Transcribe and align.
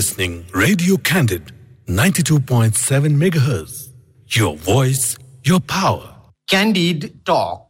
listening 0.00 0.46
Radio 0.54 0.96
Candid 0.96 1.52
92.7 1.86 2.72
megahertz. 3.22 3.90
Your 4.28 4.56
voice, 4.56 5.18
your 5.44 5.60
power. 5.60 6.14
Candid 6.48 7.22
Talk. 7.26 7.69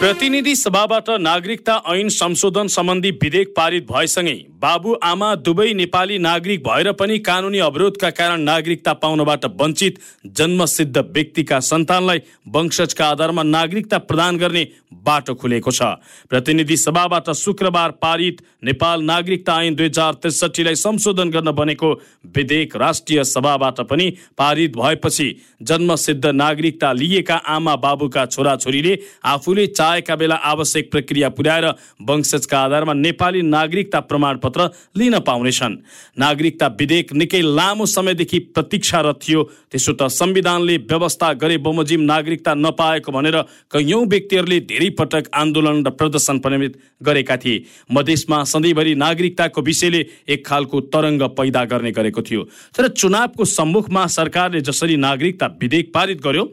प्रतिनिधि 0.00 0.54
सभाबाट 0.56 1.08
नागरिकता 1.20 1.74
ऐन 1.92 2.08
संशोधन 2.08 2.66
सम्बन्धी 2.68 3.10
विधेयक 3.22 3.48
पारित 3.56 3.86
भएसँगै 3.90 4.34
बाबु 4.62 4.94
आमा 5.04 5.34
दुवै 5.46 5.72
नेपाली 5.74 6.18
नागरिक 6.18 6.62
भएर 6.62 6.90
पनि 6.92 7.18
कानुनी 7.20 7.58
अवरोधका 7.58 8.10
कारण 8.10 8.40
नागरिकता 8.42 8.92
पाउनबाट 9.02 9.44
वञ्चित 9.60 9.98
जन्मसिद्ध 10.38 10.96
व्यक्तिका 10.98 11.58
सन्तानलाई 11.60 12.18
वंशजका 12.54 13.06
आधारमा 13.06 13.42
नागरिकता 13.44 13.98
प्रदान 14.00 14.36
गर्ने 14.36 14.64
बाटो 15.04 15.34
खुलेको 15.34 15.70
छ। 15.70 15.82
प्रतिनिधि 16.30 16.76
सभाबाट 16.76 17.30
शुक्रबार 17.36 17.90
पारित 18.02 18.42
नेपाल 18.64 19.02
नागरिकता 19.02 19.60
ऐन 19.62 19.74
दुई 19.74 19.86
हजार 19.86 20.14
त्रिसठीलाई 20.22 20.74
संशोधन 20.76 21.30
गर्न 21.30 21.50
बनेको 21.54 21.92
विधेयक 22.36 22.76
राष्ट्रिय 22.76 23.24
सभाबाट 23.24 23.80
पनि 23.90 24.10
पारित 24.38 24.76
भएपछि 24.76 25.28
जन्मसिद्ध 25.62 26.24
नागरिकता 26.26 26.92
लिएका 26.94 27.36
आमा 27.56 27.76
बाबुका 27.78 28.26
छोराछोरीले 28.28 28.98
आफूले 29.34 29.66
चाहेका 29.88 30.14
बेला 30.16 30.34
आवश्यक 30.44 30.90
प्रक्रिया 30.92 31.28
पुर्याएर 31.32 31.64
वंशजका 32.08 32.58
आधारमा 32.60 32.92
नेपाली 32.94 33.40
नागरिकता 33.42 34.00
प्रमाणपत्र 34.04 34.68
लिन 34.96 35.18
पाउनेछन्। 35.24 35.76
नागरिकता 36.18 36.66
विधेयक 36.80 37.12
निकै 37.14 37.40
लामो 37.40 37.86
समयदेखि 37.88 38.38
प्रतीक्षारत 38.52 39.18
थियो। 39.18 39.42
त्यसो 39.72 39.92
त 39.92 40.12
संविधानले 40.12 40.76
व्यवस्था 40.84 41.32
गरे 41.40 41.56
बमोजिम 41.64 42.00
नागरिकता 42.04 42.54
नपाएको 42.54 43.12
भनेर 43.12 43.36
कैयौँ 43.72 44.04
व्यक्तिहरूले 44.06 44.58
धेरै 44.68 44.90
पटक 44.98 45.24
आन्दोलन 45.32 45.76
र 45.86 45.90
प्रदर्शन 45.96 46.38
पनि 46.44 46.68
गरेका 47.00 47.36
थिए। 47.36 47.64
मधेसमा 47.88 48.44
सधैँभरि 48.44 48.94
नागरिकताको 48.94 49.60
विषयले 49.62 50.00
एक 50.28 50.46
खालको 50.46 50.80
तरङ्ग 50.92 51.22
पैदा 51.32 51.64
गर्ने 51.64 51.92
गरेको 51.92 52.22
थियो। 52.22 52.42
तर 52.76 52.88
चुनावको 52.92 53.44
सम्मुखमा 53.48 54.06
सरकारले 54.06 54.60
जसरी 54.60 54.96
नागरिकता 54.98 55.46
विधेयक 55.60 55.92
पारित 55.94 56.20
गर्यो 56.20 56.44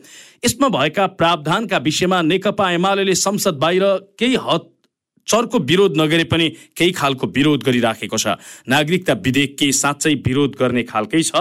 यसमा 0.45 0.67
भएका 0.69 1.05
प्रावधानका 1.07 1.77
विषयमा 1.77 2.21
नेकपा 2.21 2.71
एमाले 2.71 3.15
संसद 3.15 3.53
बाहिर 3.53 3.83
केही 4.19 4.35
हद 4.41 4.69
चर्को 5.27 5.59
विरोध 5.59 5.97
नगरे 5.97 6.23
पनि 6.23 6.49
केही 6.77 6.91
खालको 6.91 7.27
विरोध 7.27 7.63
गरिराखेको 7.63 8.17
छ। 8.17 8.37
नागरिकता 8.69 9.13
विधेयक 9.25 9.57
के 9.57 9.71
साँच्चै 9.71 10.13
विरोध 10.13 10.55
गर्ने 10.59 10.83
खालकै 10.83 11.21
छ? 11.21 11.31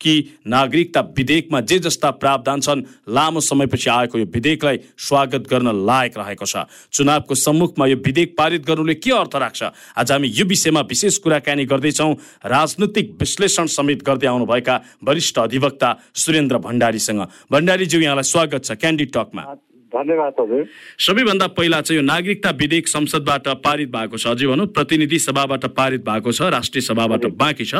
कि 0.00 0.40
नागरिकता 0.46 1.00
विधेयकमा 1.16 1.60
जे 1.60 1.78
जस्ता 1.78 2.10
प्रावधान 2.10 2.60
छन् 2.60 2.82
लामो 3.08 3.40
समयपछि 3.40 3.90
आएको 3.90 4.18
यो 4.18 4.26
विधेयकलाई 4.26 4.78
स्वागत 4.98 5.48
गर्न 5.50 5.86
लायक 5.86 6.18
रहेको 6.18 6.46
छ। 6.46 6.64
चुनावको 6.92 7.34
सम्मुखमा 7.34 7.86
यो 7.86 7.96
विधेयक 7.96 8.36
पारित 8.38 8.64
गर्नुले 8.66 8.94
के 8.94 9.10
अर्थ 9.12 9.36
राख्छ? 9.36 9.62
आज 9.96 10.12
हामी 10.12 10.28
यो 10.28 10.44
विषयमा 10.44 10.80
विशेष 10.80 11.18
कुराकानी 11.18 11.64
गर्दैछौँ। 11.64 12.14
राजनैतिक 12.46 13.16
विश्लेषण 13.20 13.66
समेत 13.68 14.02
गर्दै 14.02 14.26
आउनुभएका 14.26 14.80
वरिष्ठ 15.04 15.38
अधिवक्ता 15.38 15.96
सुरेन्द्र 16.14 16.58
भण्डारीसँग। 16.58 17.26
भण्डारीज्यू 17.52 18.00
यहाँलाई 18.00 18.22
स्वागत 18.24 18.64
छ 18.64 18.72
क्यान्डिड 18.72 19.12
टकमा। 19.12 19.69
धन्यवाद 19.90 20.34
हजुर। 20.40 20.64
सबैभन्दा 20.98 21.46
पहिला 21.58 21.80
चाहिँ 21.80 21.98
यो 21.98 22.04
नागरिकता 22.06 22.50
विधेयक 22.60 22.88
संसदबाट 22.88 23.48
पारित 23.64 23.88
भएको 23.90 24.16
छ। 24.16 24.26
अझै 24.26 24.46
भनौँ 24.46 24.66
प्रतिनिधि 24.70 25.18
सभाबाट 25.18 25.64
पारित 25.74 26.02
भएको 26.06 26.32
छ 26.32 26.40
राष्ट्रिय 26.54 26.82
सभाबाट 26.82 27.26
बाँकी 27.34 27.64
छ। 27.64 27.74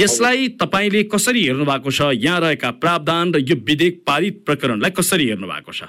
यसलाई 0.00 0.48
तपाईँले 0.60 1.02
कसरी 1.08 1.40
हेर्नु 1.44 1.64
भएको 1.64 1.90
छ? 1.90 2.12
यहाँ 2.20 2.40
रहेका 2.40 2.70
प्रावधान 2.84 3.34
र 3.34 3.38
यो 3.40 3.56
विधेयक 3.56 4.04
पारित 4.06 4.44
प्रकरणलाई 4.46 4.90
कसरी 4.92 5.28
हेर्नु 5.28 5.46
भएको 5.48 5.72
छ? 5.72 5.82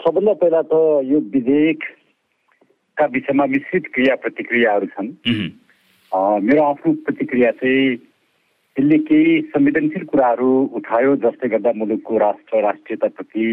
सबभन्दा 0.00 0.32
पहिला 0.40 0.62
त 0.62 0.74
यो 1.04 1.18
विधेयकका 1.36 3.04
विषयमा 3.12 3.46
मिश्रित 3.46 3.84
क्रिया 3.94 4.14
प्रतिक्रियाहरू 4.24 4.86
छन् 4.96 5.10
मेरो 6.44 6.62
आफ्नो 6.64 6.92
प्रतिक्रिया 7.04 7.50
चाहिँ 7.60 7.88
यसले 8.76 8.98
केही 9.04 9.40
संवेदनशील 9.52 10.04
कुराहरू 10.10 10.50
उठायो 10.78 11.14
जसले 11.24 11.48
गर्दा 11.50 11.72
मुलुकको 11.76 12.18
राष्ट्र 12.18 12.60
राष्ट्रियताप्रति 12.62 13.44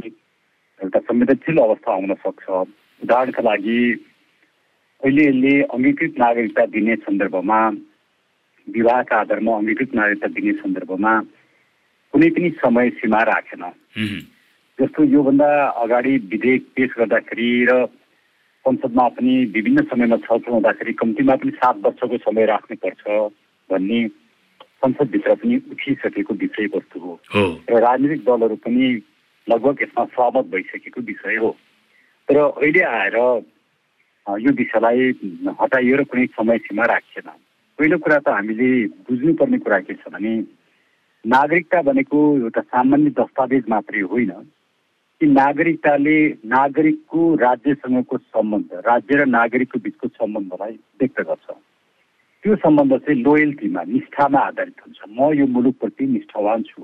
एउटा 0.81 1.00
संवेदनशील 1.00 1.58
अवस्था 1.59 1.91
आउन 1.94 2.13
सक्छ। 2.25 2.50
उदाहरणका 3.03 3.41
लागि 3.44 3.80
अहिले 5.03 5.24
यसले 5.28 5.53
अङ्गीकृत 5.75 6.13
नागरिकता 6.19 6.66
दिने 6.75 6.96
सन्दर्भमा 7.06 7.59
विवाहका 8.68 9.16
आधारमा 9.19 9.58
अङ्गीकृत 9.58 9.96
नागरिकता 9.96 10.28
दिने 10.36 10.53
सन्दर्भमा 10.62 11.13
कुनै 12.13 12.30
पनि 12.36 12.50
समय 12.63 12.90
सीमा 13.00 13.22
राखेन। 13.30 13.63
जस्तो 14.80 15.03
योभन्दा 15.03 15.50
अगाडि 15.84 16.13
विधेयक 16.31 16.63
पेश 16.75 16.92
गर्दाखेरि 17.00 17.50
र 17.69 17.86
संसदमा 18.66 19.07
पनि 19.16 19.34
विभिन्न 19.56 19.84
समयमा 19.90 20.18
छलफल 20.25 20.52
हुँदाखेरि 20.52 20.94
कम्तीमा 21.00 21.36
पनि 21.36 21.52
सात 21.62 21.75
वर्षको 21.86 22.18
समय 22.18 22.46
राख्नुपर्छ 22.52 23.03
भन्ने 23.69 24.00
संसदभित्र 24.81 25.36
पनि 25.42 25.56
उठिसकेको 25.72 26.34
विषयवस्तु 26.34 27.00
हो। 27.00 27.13
र 27.69 27.80
राजनीतिक 27.80 28.24
दलहरू 28.25 28.56
पनि 28.66 28.86
लगभग 29.50 29.81
यसमा 29.81 30.06
सहमत 30.06 30.45
भइसकेको 30.51 31.01
विषय 31.01 31.35
हो। 31.35 31.56
तर 32.29 32.38
अहिले 32.38 32.83
आएर 32.83 33.16
यो 34.41 34.51
विषयलाई 34.57 35.09
हटाइयो 35.61 35.95
र 35.97 36.03
कुनै 36.03 36.25
समय 36.33 36.57
सीमा 36.66 36.85
राखिएन 36.85 37.29
पहिलो 37.79 37.97
कुरा 37.97 38.17
त 38.19 38.28
हामीले 38.29 38.69
बुझ्नुपर्ने 39.06 39.57
कुरा 39.59 39.79
के 39.85 39.94
छ 39.94 40.09
भने 40.09 40.33
नागरिकता 41.25 41.81
भनेको 41.81 42.19
एउटा 42.38 42.61
सामान्य 42.61 43.09
दस्तावेज 43.19 43.63
मात्रै 43.69 44.01
होइन। 44.01 44.31
कि 45.22 45.25
नागरिकताले 45.28 46.17
नागरिकको 46.45 47.19
राज्यसँगको 47.39 48.17
सम्बन्ध 48.17 48.73
राज्य 48.88 49.16
र 49.16 49.25
नागरिकको 49.25 49.79
बिचको 49.79 50.07
सम्बन्धलाई 50.07 50.73
व्यक्त 51.00 51.22
गर्छ। 51.22 51.47
त्यो 52.44 52.56
सम्बन्ध 52.56 52.97
चाहिँ 53.00 53.22
लोयल्टीमा 53.23 53.83
निष्ठामा 53.95 54.39
आधारित 54.39 54.81
हुन्छ। 54.83 55.00
म 55.09 55.31
यो 55.33 55.47
मुलुकप्रति 55.47 56.06
निष्ठावान 56.06 56.63
छु। 56.63 56.83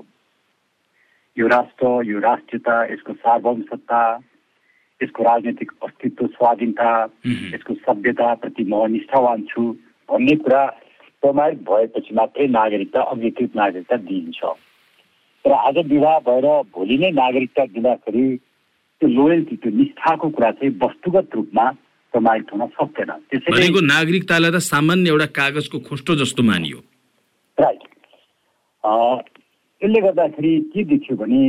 यो 1.38 1.46
राष्ट्र 1.48 1.86
यो 2.06 2.18
राष्ट्रियता 2.20 2.74
यसको 2.92 3.12
सार्वभौमसत्ता 3.24 4.02
यसको 5.00 5.22
राजनैतिक 5.24 5.70
अस्तित्व 5.82 6.26
स्वाधीनता 6.26 6.90
यसको 7.26 7.74
सभ्यताप्रति 7.86 8.64
म 8.68 8.86
निष्ठावान 8.92 9.42
छु 9.50 9.62
भन्ने 10.08 10.36
कुरा 10.44 10.62
प्रमाणित 11.22 11.58
भएपछि 11.70 12.14
मात्रै 12.14 12.46
नागरिकता 12.58 13.00
अङ्गीकृत 13.14 13.56
नागरिकता 13.56 13.96
दिइन्छ। 13.96 14.40
तर 15.44 15.52
आज 15.52 15.78
विवाह 15.88 16.18
भएर 16.28 16.46
भोलि 16.74 16.96
नै 16.98 17.10
नागरिकता 17.16 17.64
दिँदाखेरि 17.74 18.24
त्यो 19.00 19.08
लोयल्टी 19.08 19.56
त्यो 19.56 19.70
निष्ठाको 19.78 20.28
कुरा 20.36 20.50
चाहिँ 20.58 20.74
वस्तुगत 20.84 21.34
रूपमा 21.34 21.66
प्रमाणित 22.12 22.52
हुन 22.52 22.66
सक्दैन। 22.76 23.10
त्यसैले 23.30 23.86
नागरिकतालाई 23.88 24.50
त 24.52 24.58
सामान्य 24.68 25.10
एउटा 25.10 25.26
कागजको 25.40 25.78
खोस्टो 25.88 26.14
जस्तो 26.22 26.42
मानियो। 26.42 26.78
राइट। 27.58 29.31
यसले 29.82 30.00
गर्दाखेरि 30.00 30.58
के 30.72 30.82
देखियो 30.84 31.16
भने 31.18 31.42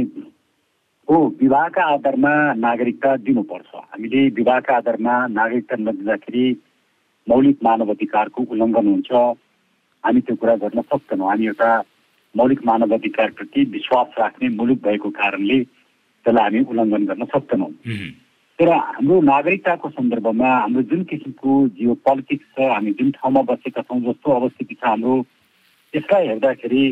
हो 1.08 1.18
विवाहका 1.42 1.84
आधारमा 1.94 2.32
नागरिकता 2.58 3.16
दिनुपर्छ। 3.22 3.70
हामीले 3.76 4.22
विवाहका 4.34 4.76
आधारमा 4.76 5.16
नागरिकता 5.38 5.76
नदिँदाखेरि 5.78 6.46
मौलिक 7.28 7.60
मानव 7.64 7.90
अधिकारको 7.94 8.42
उल्लङ्घन 8.52 8.88
हुन्छ। 8.88 9.12
हामी 10.04 10.22
त्यो 10.26 10.36
कुरा 10.42 10.56
गर्न 10.66 10.82
सक्दैनौँ। 10.82 11.30
हामी 11.30 11.46
एउटा 11.46 11.70
मौलिक 12.36 12.66
मानव 12.66 12.94
अधिकारप्रति 12.98 13.64
विश्वास 13.78 14.18
राख्ने 14.20 14.50
मुलुक 14.58 14.82
भएको 14.82 15.10
कारणले 15.22 15.60
त्यसलाई 15.64 16.44
हामी 16.44 16.66
उल्लङ्घन 16.74 17.06
गर्न 17.06 17.26
सक्दैनौँ। 17.38 17.72
तर 18.60 18.70
हाम्रो 18.70 19.22
नागरिकताको 19.30 19.90
सन्दर्भमा 19.90 20.50
हाम्रो 20.58 20.82
जुन 20.90 21.04
किसिमको 21.06 21.52
जियो 21.78 21.94
पोलिटिक्स 22.02 22.46
छ 22.58 22.74
हामी 22.74 22.92
जुन 22.98 23.12
ठाउँमा 23.22 23.42
बसेका 23.54 23.82
छौँ 23.82 24.02
जस्तो 24.10 24.32
अवस्थिति 24.42 24.76
छ 24.76 24.84
हाम्रो 24.90 25.16
यसलाई 25.94 26.28
हेर्दाखेरि 26.28 26.84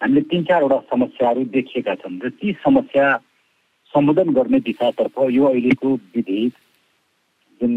हामीले 0.00 0.20
तिन 0.30 0.42
चारवटा 0.48 0.78
समस्याहरू 0.90 1.44
देखिएका 1.56 1.94
छन् 2.00 2.20
र 2.24 2.28
ती 2.40 2.52
समस्या 2.64 3.06
सम्बोधन 3.94 4.32
गर्ने 4.32 4.58
दिशातर्फ 4.64 5.18
यो 5.30 5.44
अहिलेको 5.46 5.88
विधेयक 6.16 6.52
जुन 7.60 7.72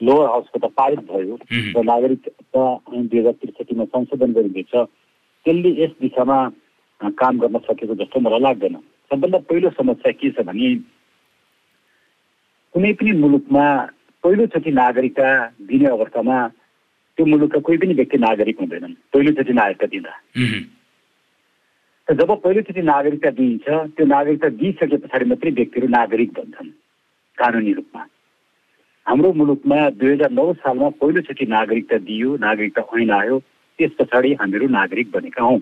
लोवर 0.00 0.26
हाउसको 0.28 0.58
त 0.58 0.72
पारित 0.76 1.00
भयो. 1.10 1.38
र 1.76 1.82
नागरिकता 1.84 2.62
ऐन 2.94 3.06
दुई 3.06 3.18
हजार 3.18 3.32
त्रिसठीमा 3.32 3.84
संशोधन 3.94 4.32
गरिँदैछ 4.32 4.72
त्यसले 4.74 5.70
यस 5.82 5.92
दिशामा 6.00 6.38
काम 7.00 7.38
गर्न 7.38 7.58
सकेको 7.68 7.94
जस्तो 7.94 8.20
मलाई 8.20 8.40
लाग्दैन। 8.40 8.76
सबभन्दा 9.10 9.38
पहिलो 9.48 9.70
समस्या 9.78 10.12
के 10.12 10.30
छ 10.30 10.42
भने 10.50 10.74
कुनै 12.74 12.92
पनि 12.92 13.12
मुलुकमा 13.22 13.64
पहिलोचोटि 14.24 14.70
नागरिकता 14.82 15.28
दिने 15.68 15.86
अवस्थामा 15.96 16.36
त्यो 17.18 17.26
मुलुकका 17.26 17.60
कोही 17.60 17.78
पनि 17.78 17.94
व्यक्ति 17.94 18.18
नागरिक 18.18 18.56
हुँदैनन्। 18.60 18.94
पहिलोचोटि 19.12 19.52
नागरिकता 19.52 19.86
दिँदा। 19.86 20.12
जब 22.08 22.30
पहिलोचोटि 22.42 22.82
नागरिकता 22.82 23.30
दिइन्छ 23.36 23.68
त्यो 23.68 24.04
नागरिकता 24.06 24.48
दिइसके 24.58 24.96
पछाडि 24.96 25.24
मात्रै 25.26 25.50
व्यक्तिहरू 25.50 25.88
नागरिक 25.90 26.30
बन्छन् 26.32 26.68
कानुनी 27.38 27.72
रूपमा। 27.72 28.02
हाम्रो 29.06 29.32
मुलुकमा 29.32 29.78
दुई 29.90 30.12
हजार 30.12 30.30
नौ 30.30 30.52
सालमा 30.62 30.88
पहिलोचोटि 31.02 31.46
नागरिकता 31.46 31.98
दियो 32.06 32.36
नागरिकता 32.46 32.82
ऐन 32.94 33.10
आयो 33.10 33.38
त्यस 33.78 33.92
पछाडि 33.98 34.32
हामीहरू 34.40 34.68
नागरिक 34.68 35.10
बनेका 35.10 35.42
हौँ। 35.42 35.58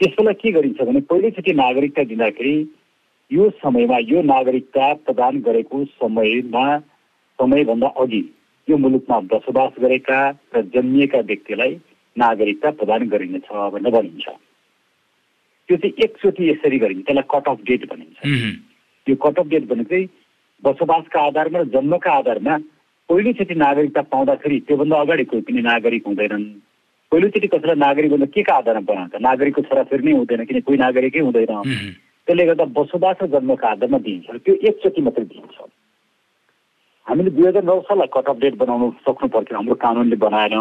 त्यस 0.00 0.12
बेला 0.20 0.32
के 0.36 0.52
गरिन्छ 0.52 0.80
भने 0.84 1.00
पहिलोचोटि 1.08 1.52
नागरिकता 1.64 2.04
दिँदाखेरि 2.12 2.56
यो 3.30 3.50
समयमा 3.64 3.98
यो 4.12 4.22
नागरिकता 4.22 4.92
प्रदान 5.08 5.40
गरेको 5.48 5.84
समयमा 5.96 6.66
समयभन्दा 7.38 7.88
अघि 8.04 8.24
यो 8.68 8.76
मुलुकमा 8.84 9.20
बसोबास 9.32 9.72
गरेका 9.80 10.18
र 10.54 10.62
जन्मिएका 10.74 11.20
व्यक्तिलाई 11.32 11.74
नागरिकता 12.18 12.70
प्रदान 12.70 13.08
गरिनेछ 13.08 13.48
भनेर 13.72 13.92
भनिन्छ। 13.92 14.26
त्यो 15.68 15.76
चाहिँ 15.76 15.94
एकचोटि 16.04 16.50
यसरी 16.50 16.78
गरिन्छ 16.78 17.06
त्यसलाई 17.06 17.26
कट 17.30 17.48
अफ 17.48 17.58
डेट 17.66 17.82
भनिन्छ। 17.90 18.18
उम्, 18.24 18.54
यो 19.06 19.14
कट 19.24 19.38
अफ 19.38 19.46
डेट 19.46 19.64
भनेकै 19.68 20.02
बसोबासका 20.62 21.20
आधारमा 21.20 21.58
र 21.58 21.64
जन्मका 21.74 22.12
आधारमा 22.12 22.54
पहिलोचोटि 23.08 23.54
नागरिकता 23.54 24.02
पाउँदाखेरि 24.12 24.56
त्योभन्दा 24.66 24.96
अगाडि 25.00 25.24
कोही 25.30 25.42
पनि 25.46 25.62
नागरिक 25.62 26.06
हुँदैनन्। 26.06 26.44
पहिलोचोटि 27.12 27.48
कसैलाई 27.48 27.78
नागरिक 27.78 28.10
भन्दा 28.10 28.26
के 28.34 28.42
का 28.42 28.54
आधारमा 28.54 28.86
बनाउँछ? 28.88 29.14
नागरिकको 29.20 29.62
छोराछोरी 29.62 30.02
नै 30.02 30.12
हुँदैन 30.16 30.44
किन 30.44 30.60
कोही 30.66 30.78
नागरिकै 30.78 31.20
हुँदैन। 31.20 31.52
त्यसले 32.26 32.44
गर्दा 32.46 32.64
बसोबास 32.74 33.16
र 33.22 33.26
जन्मका 33.30 33.68
आधारमा 33.68 33.98
दिइन्छ। 33.98 34.26
त्यो 34.42 34.54
एकचोटि 34.54 35.00
मात्रै 35.06 35.24
दिइन्छ। 35.24 35.56
हामीले 37.06 37.30
दुई 37.30 37.46
हजार 37.46 37.64
नौ 37.64 37.80
साललाई 37.86 38.10
कट 38.10 38.26
अफ 38.26 38.38
डेट 38.42 38.54
बनाउनु 38.58 38.86
सक्नु 39.06 39.28
पर्थ्यो 39.30 39.56
हाम्रो 39.56 39.74
कानुनले 39.78 40.16
बनाएन। 40.16 40.54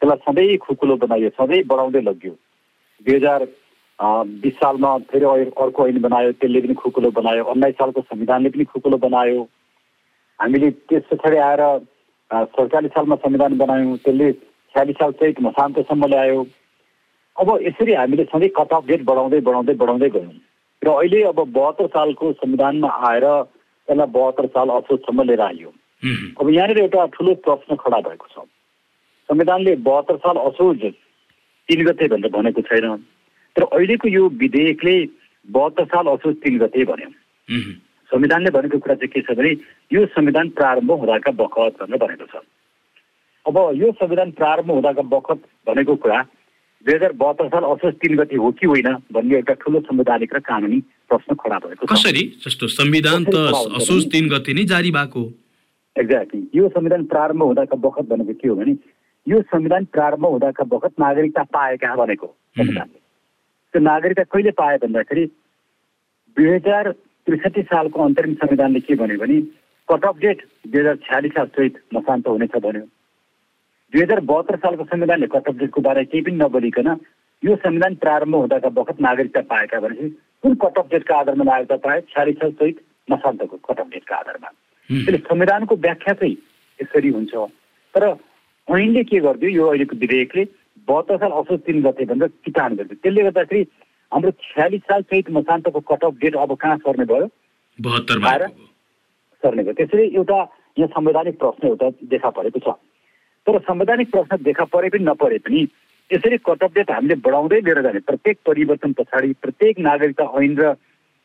त्यसलाई 0.00 0.18
सधैँ 0.26 0.56
खुकुलो 0.58 0.96
बनायो 0.96 1.28
सधैँ 1.36 1.62
बढाउँदै 1.70 2.00
लग्यो। 2.02 2.32
दुई 3.06 3.14
हजार 3.16 3.46
बिस 4.42 4.54
सालमा 4.56 4.96
फेरि 5.10 5.24
अर्को 5.24 5.86
ऐन 5.86 6.00
बनायो 6.00 6.32
त्यसले 6.40 6.60
पनि 6.60 6.74
खुकुलो 6.74 7.10
बनायो 7.12 7.44
उन्नाइस 7.44 7.74
सालको 7.76 8.00
संविधानले 8.02 8.50
पनि 8.50 8.64
खुकुलो 8.64 8.96
बनायो। 8.98 9.42
हामीले 10.40 10.70
त्यस 10.88 11.02
पछाडि 11.10 11.36
आएर 11.36 11.62
सडचालिस 12.30 12.92
सालमा 12.92 13.16
संविधान 13.20 13.58
बनायौँ 13.58 13.96
त्यसले 14.04 14.32
छ्यालिस 14.32 14.96
साल 14.96 15.12
चैत 15.20 15.40
मसान्तसम्म 15.42 16.06
ल्यायो। 16.06 16.40
अब 17.36 17.48
यसरी 17.62 17.92
हामीले 17.94 18.24
सधैँ 18.32 18.48
कट 18.56 18.72
अफ 18.72 18.86
डेट 18.86 19.02
बढाउँदै 19.04 19.40
बढाउँदै 19.40 19.74
बढाउँदै 19.74 20.08
गयौँ। 20.10 20.32
र 20.82 20.88
अहिले 20.90 21.22
अब 21.28 21.40
बहत्तर 21.52 21.86
सालको 21.92 22.32
संविधानमा 22.40 22.88
आएर 23.08 23.26
त्यसलाई 23.88 24.06
बहत्तर 24.16 24.46
साल 24.56 24.68
असोजसम्म 24.70 25.22
लिएर 25.28 25.40
आइयो। 25.40 25.70
अब 26.40 26.50
यहाँनिर 26.50 26.78
एउटा 26.78 27.06
ठुलो 27.14 27.34
प्रश्न 27.44 27.76
खडा 27.76 28.00
भएको 28.08 28.26
छ। 28.32 28.48
संविधानले 29.30 29.74
बहत्तर 29.86 30.16
साल 30.18 30.36
असोज 30.42 30.84
तिन 31.68 31.84
गते 31.86 32.06
भनेर 32.08 32.30
भनेको 32.30 32.62
छैन। 32.66 32.96
तर 33.56 33.62
अहिलेको 33.62 34.08
यो 34.08 34.28
विधेयकले 34.40 34.94
बहत्तर 35.48 35.84
साल 35.86 36.06
असोज 36.10 36.34
तिन 36.42 36.58
गते 36.58 36.84
भन्यो। 36.84 37.10
संविधानले 38.10 38.50
भनेको 38.50 38.78
कुरा 38.78 38.94
चाहिँ 38.94 39.12
के 39.14 39.20
छ 39.22 39.38
भने 39.38 39.50
यो 39.92 40.06
संविधान 40.18 40.48
प्रारम्भ 40.58 40.90
हुँदाका 40.90 41.30
बखत 41.38 41.78
भनेर 41.80 41.98
भनेको 42.02 42.26
छ। 42.26 42.42
अब 43.46 43.56
यो 43.78 43.92
संविधान 44.02 44.30
प्रारम्भ 44.34 44.70
हुँदाका 44.70 45.02
बखत 45.14 45.40
भनेको 45.66 45.96
कुरा 46.02 46.18
दुई 46.86 46.94
हजार 46.94 47.12
बहत्तर 47.12 47.48
साल 47.48 47.64
असोज 47.70 47.94
तिन 48.02 48.16
गति 48.16 48.36
हो 48.36 48.50
कि 48.58 48.66
होइन 48.66 48.88
भन्ने 49.14 49.34
एउटा 49.36 49.54
ठुलो 49.62 49.80
संवैधानिक 49.86 50.34
र 50.34 50.38
कानुनी 50.42 50.78
प्रश्न 51.06 51.34
खडा 51.38 51.58
भएको 51.60 51.86
कसरी? 51.86 52.22
जस्तो 52.42 52.66
संविधान 52.66 53.24
त 53.30 53.34
असोज 53.78 54.10
तिन 54.12 54.28
गते 54.28 54.52
नै 54.58 54.64
जारी 54.66 54.90
भएको। 54.90 55.22
एक्ज्याक्टली 55.96 56.40
यो 56.54 56.68
संविधान 56.68 57.04
प्रारम्भ 57.06 57.42
हुँदाका 57.42 57.76
बखत 57.78 58.08
भनेको 58.10 58.34
के 58.34 58.48
हो 58.48 58.54
भने 58.56 58.74
यो 59.26 59.40
संविधान 59.42 59.84
प्रारम्भ 59.84 60.26
हुँदाका 60.26 60.64
बखत 60.64 60.92
नागरिकता 61.00 61.42
पाएका 61.52 61.94
भनेको 61.96 62.26
संविधानले? 62.58 62.98
त्यो 63.74 63.80
नागरिकता 63.82 64.22
कहिले 64.24 64.50
पाए 64.50 64.76
भन्दाखेरि 64.78 65.24
दुई 66.36 66.48
हजार 66.48 66.90
त्रिसठी 67.26 67.62
सालको 67.62 68.02
अन्तरिम 68.04 68.34
संविधानले 68.34 68.80
के 68.80 68.94
भन्यो 68.94 69.18
भने 69.18 69.40
कट 69.88 70.04
अफ 70.04 70.18
डेट 70.18 70.44
दुई 70.66 70.80
हजार 70.80 70.96
छ्यालिस 71.04 71.32
साल 71.32 71.46
सहित 71.46 71.78
मसान्त 71.94 72.28
हुनेछ 72.28 72.56
भन्यो। 72.56 72.86
दुई 73.92 74.02
हजार 74.02 74.20
बहत्तर 74.30 74.56
सालको 74.56 74.84
संविधानले 74.84 75.26
कट 75.26 75.48
अफ 75.48 75.54
डेटको 75.58 75.80
बारे 75.80 76.04
केही 76.04 76.22
पनि 76.22 76.36
नबोलिकन 76.36 76.88
यो 77.42 77.56
संविधान 77.56 77.94
प्रारम्भ 78.02 78.36
हुँदाका 78.36 78.68
बखत 78.78 79.00
नागरिकता 79.00 79.40
पाएका 79.50 79.80
भनेपछि 79.80 80.08
कुन 80.42 80.54
कट 80.64 80.78
अफ 80.78 80.90
डेटका 80.90 81.16
आधारमा 81.16 81.44
नागरिकता 81.44 81.76
पाए? 81.76 82.00
छ्यालिस 82.08 82.36
साल 82.40 82.52
सहित 82.52 82.80
मसान्तको 83.08 83.56
कट 83.68 83.80
अफ 83.80 83.88
डेटका 83.90 84.16
आधारमा। 84.16 84.48
त्यसले 84.90 85.18
संविधानको 85.28 85.76
व्याख्या 85.76 86.14
चाहिँ 86.14 86.36
यसरी 86.80 87.08
हुन्छ। 87.10 87.34
तर 87.94 88.12
ऐनले 88.70 89.02
के 89.04 89.20
गरिदियो 89.20 89.50
यो 89.50 89.66
अहिलेको 89.66 89.96
विधेयकले 90.00 90.44
बहत्तर 90.88 91.16
साल 91.18 91.32
असोज 91.40 91.60
तिन 91.66 91.82
गते 91.82 92.04
भनेर 92.10 92.28
किटान 92.44 92.74
गरिदियो 92.76 93.00
त्यसले 93.02 93.22
गर्दाखेरि 93.22 93.62
हाम्रो 94.12 94.30
छ्यालिस 94.44 94.82
साल 94.90 95.02
चैत 95.10 95.30
मसान्तको 95.38 95.80
कट 95.90 96.04
अफ 96.04 96.14
डेट 96.22 96.36
अब 96.36 96.54
कहाँ 96.62 96.76
सर्ने 96.86 97.04
भयो 97.10 97.26
आएर 98.28 98.42
हो। 98.44 98.48
सर्ने 99.42 99.62
भयो 99.62 99.72
त्यसरी 99.80 100.04
एउटा 100.14 100.38
यहाँ 100.78 100.88
संवैधानिक 100.94 101.38
प्रश्न 101.38 101.68
एउटा 101.68 101.90
देखा 102.14 102.30
परेको 102.38 102.58
छ 102.66 102.74
तर 103.46 103.58
संवैधानिक 103.68 104.10
प्रश्न 104.10 104.42
देखा 104.44 104.64
परे 104.74 104.88
पनि 104.94 105.04
नपरे 105.04 105.38
पनि 105.46 105.66
यसरी 106.10 106.38
कट 106.46 106.62
अफ 106.64 106.72
डेट 106.74 106.90
हामीले 106.90 107.14
बढाउँदै 107.26 107.60
लिएर 107.66 107.82
जाने 107.82 108.00
प्रत्येक 108.06 108.38
परिवर्तन 108.46 108.92
पछाडि 108.98 109.32
प्रत्येक 109.42 109.78
नागरिकता 109.88 110.24
ऐन 110.42 110.56
र 110.60 110.74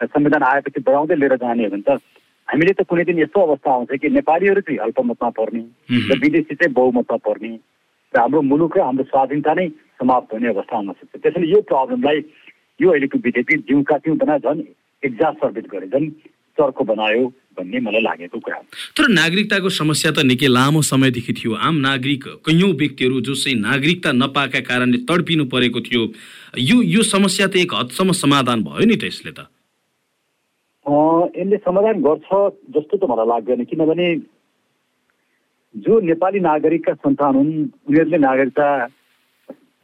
संविधान 0.02 0.44
आएपछि 0.44 0.82
बढाउँदै 0.82 1.16
लिएर 1.16 1.36
जाने 1.44 1.64
हो 1.66 1.70
भने 1.70 1.84
त 1.90 2.00
हामीले 2.48 2.74
त 2.74 2.82
कुनै 2.90 3.04
दिन 3.10 3.20
यस्तो 3.20 3.40
अवस्था 3.42 3.70
आउँछ 3.74 3.92
कि 4.02 4.10
नेपालीहरू 4.10 4.62
चाहिँ 4.62 4.80
अल्पमतमा 4.86 5.30
पर्ने. 5.38 5.64
र 6.10 6.18
विदेशी 6.22 6.56
चाहिँ 6.56 6.74
बहुमतमा 6.74 7.18
पर्ने 7.26 7.52
र 8.14 8.20
हाम्रो 8.20 8.42
मुलुक 8.42 8.78
र 8.78 8.82
हाम्रो 8.86 9.04
स्वाधीनता 9.10 9.54
नै 9.54 9.68
समाप्त 10.00 10.34
हुने 10.34 10.48
अवस्था 10.54 10.76
आउन 10.76 10.92
सक्छ। 10.94 11.14
त्यसैले 11.26 11.48
यो 11.52 11.62
प्रब्लमलाई 11.66 12.18
यो 12.82 12.88
अहिलेको 12.92 13.18
विधेयकले 13.26 13.58
जिउका 13.66 13.98
तिउ 14.04 14.14
बना 14.22 14.38
झन् 14.46 14.62
एक्जासर्बेट 15.04 15.66
गरे 15.74 15.88
झन् 15.90 16.10
चर्को 16.58 16.84
बनायो 16.84 17.24
भन्ने 17.58 17.80
मलाई 17.80 18.02
लागेको 18.02 18.40
कुरा 18.40 18.60
तर 18.96 19.08
नागरिकताको 19.12 19.70
समस्या 19.80 20.12
त 20.12 20.24
निकै 20.28 20.48
लामो 20.48 20.82
समयदेखि 20.92 21.34
थियो। 21.34 21.52
आम 21.56 21.76
नागरिक 21.88 22.24
कैयौँ 22.46 22.72
व्यक्तिहरू 22.76 23.20
जो 23.28 23.36
चाहिँ 23.36 23.58
नागरिकता 23.60 24.12
नपाएका 24.12 24.60
कारणले 24.70 24.98
तडपिनु 25.08 25.46
परेको 25.52 25.80
थियो 25.88 26.04
यो 26.60 26.78
यो 26.84 27.02
समस्या 27.04 27.48
त 27.48 27.56
एक 27.64 27.74
हदसम्म 27.74 28.12
समाधान 28.12 28.64
भयो 28.64 28.86
नि 28.86 28.96
त 28.96 29.04
यसले 29.12 29.32
त। 29.32 29.48
यसले 30.86 31.58
समाधान 31.58 32.02
गर्छ 32.02 32.30
जस्तो 32.70 32.98
त 32.98 33.04
मलाई 33.10 33.28
लाग्दैन। 33.28 33.64
किनभने 33.66 34.08
जो 35.76 36.00
नेपाली 36.00 36.40
नागरिकका 36.40 36.94
सन्तान 36.94 37.36
हुन् 37.36 37.54
उनीहरूले 37.90 38.18
नागरिकता 38.18 38.68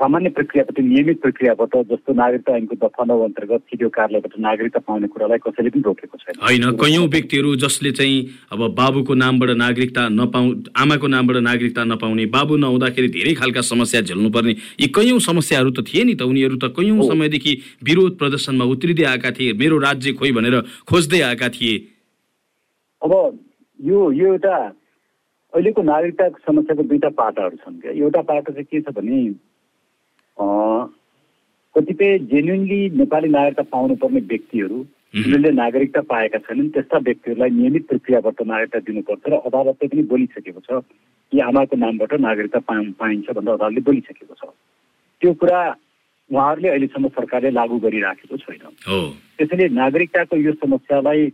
सामान्य 0.01 0.29
प्रक्रियाबाट 0.33 0.79
नियमित 0.81 1.19
प्रक्रियाबाट 1.21 1.75
जस्तो 1.89 2.13
नागरिकता 2.13 2.55
ऐनको 2.57 2.75
दफा 2.75 3.03
नौ 3.05 3.17
अन्तर्गत 3.23 3.61
सिडिओ 3.69 3.89
कार्यालयबाट 3.93 4.33
नागरिकता 4.41 4.79
पाउने 4.81 5.07
कुरालाई 5.13 5.37
कसैले 5.37 5.69
पनि 5.69 5.81
रोकेको 5.85 6.17
छैन। 6.17 6.41
होइन 6.41 6.63
कैयौँ 6.81 7.05
व्यक्तिहरू 7.07 7.55
जसले 7.61 7.91
चाहिँ 7.93 8.17
अब 8.49 8.61
बाबुको 8.73 9.13
नामबाट 9.13 9.49
नागरिकता 9.61 10.07
नपाउ 10.09 10.45
आमाको 10.73 11.07
नामबाट 11.07 11.37
नागरिकता 11.45 11.83
नपाउने 11.85 12.25
बाबु 12.33 12.57
नहुँदाखेरि 12.57 13.09
धेरै 13.13 13.33
खालका 13.37 13.61
समस्या 13.61 14.01
झेल्नुपर्ने 14.01 14.55
यी 14.81 14.87
कैयौँ 14.89 15.19
समस्याहरू 15.21 15.69
त 15.69 15.85
थिए 15.85 16.03
नि 16.03 16.15
त 16.17 16.25
उनीहरू 16.25 16.57
त 16.57 16.73
कैयौँ। 16.73 17.05
समयदेखि 17.05 17.53
विरोध 17.85 18.17
प्रदर्शनमा 18.17 18.65
उत्रिँदै 18.73 19.05
आएका 19.11 19.31
थिए 19.37 19.53
मेरो 19.61 19.77
राज्य 19.85 20.17
खोइ 20.17 20.31
भनेर 20.33 20.57
खोज्दै 20.89 21.21
आएका 21.29 21.49
थिए। 21.53 21.77
अब 23.01 23.13
यो 23.79 23.99
यो 24.17 24.33
एउटा 24.33 24.57
अहिलेको 25.53 25.81
नागरिकताको 25.83 26.37
समस्याको 26.49 26.89
दुईटा 26.89 27.09
पाटाहरू 27.21 27.55
छन् 27.61 27.79
क्या। 27.85 27.91
एउटा 28.01 28.21
पाटो 28.25 28.51
चाहिँ 28.51 28.65
के 28.65 28.81
छ 28.81 28.97
भने 28.97 29.21
कतिपय 30.37 32.17
जेन्युनली 32.31 32.79
नेपाली 32.97 33.29
नागरिकता 33.29 33.63
पाउनुपर्ने 33.71 34.19
व्यक्तिहरू 34.31 34.77
उनीहरूले 34.77 35.51
नागरिकता 35.51 36.01
पाएका 36.07 36.37
छैनन् 36.47 36.69
त्यस्ता 36.75 36.97
व्यक्तिहरूलाई 37.07 37.49
नियमित 37.49 37.87
प्रक्रियाबाट 37.87 38.41
नागरिकता 38.47 38.79
दिनुपर्छ 38.87 39.23
र 39.27 39.39
अदालतले 39.47 39.87
पनि 39.87 40.03
बोलिसकेको 40.11 40.61
छ 40.67 40.83
कि 41.31 41.39
आमाको 41.39 41.75
नामबाट 41.83 42.13
नागरिकता 42.27 42.59
पा 42.67 42.75
पाइन्छ 42.99 43.27
भनेर 43.29 43.53
अदालतले 43.53 43.81
बोलिसकेको 43.89 44.35
छ। 44.35 44.51
त्यो 45.21 45.33
कुरा 45.41 45.59
उहाँहरूले 46.29 46.69
अहिलेसम्म 46.69 47.07
सरकारले 47.17 47.51
लागू 47.51 47.79
गरिराखेको 47.85 48.37
छैन। 48.37 48.63
त्यसैले 49.37 49.67
नागरिकताको 49.75 50.35
यो 50.37 50.53
समस्यालाई 50.63 51.27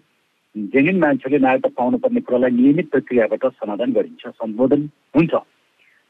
जेन्युन 0.74 0.98
मान्छेले 1.00 1.38
नागरिकता 1.38 1.70
पाउनुपर्ने 1.78 2.22
कुरालाई 2.26 2.52
नियमित 2.52 2.90
प्रक्रियाबाट 2.92 3.46
समाधान 3.62 3.90
गरिन्छ 3.94 4.28
सम्बोधन 4.42 4.90
हुन्छ। 5.16 5.34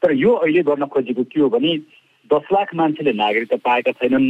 तर 0.02 0.12
यो 0.14 0.30
अहिले 0.32 0.62
गर्न 0.62 0.84
खोजेको 0.92 1.22
के 1.32 1.40
हो 1.40 1.48
भने 1.52 1.76
दस 2.30 2.48
लाख 2.52 2.74
मान्छेले 2.74 3.12
नागरिकता 3.14 3.56
पाएका 3.64 3.92
छैनन्। 3.98 4.28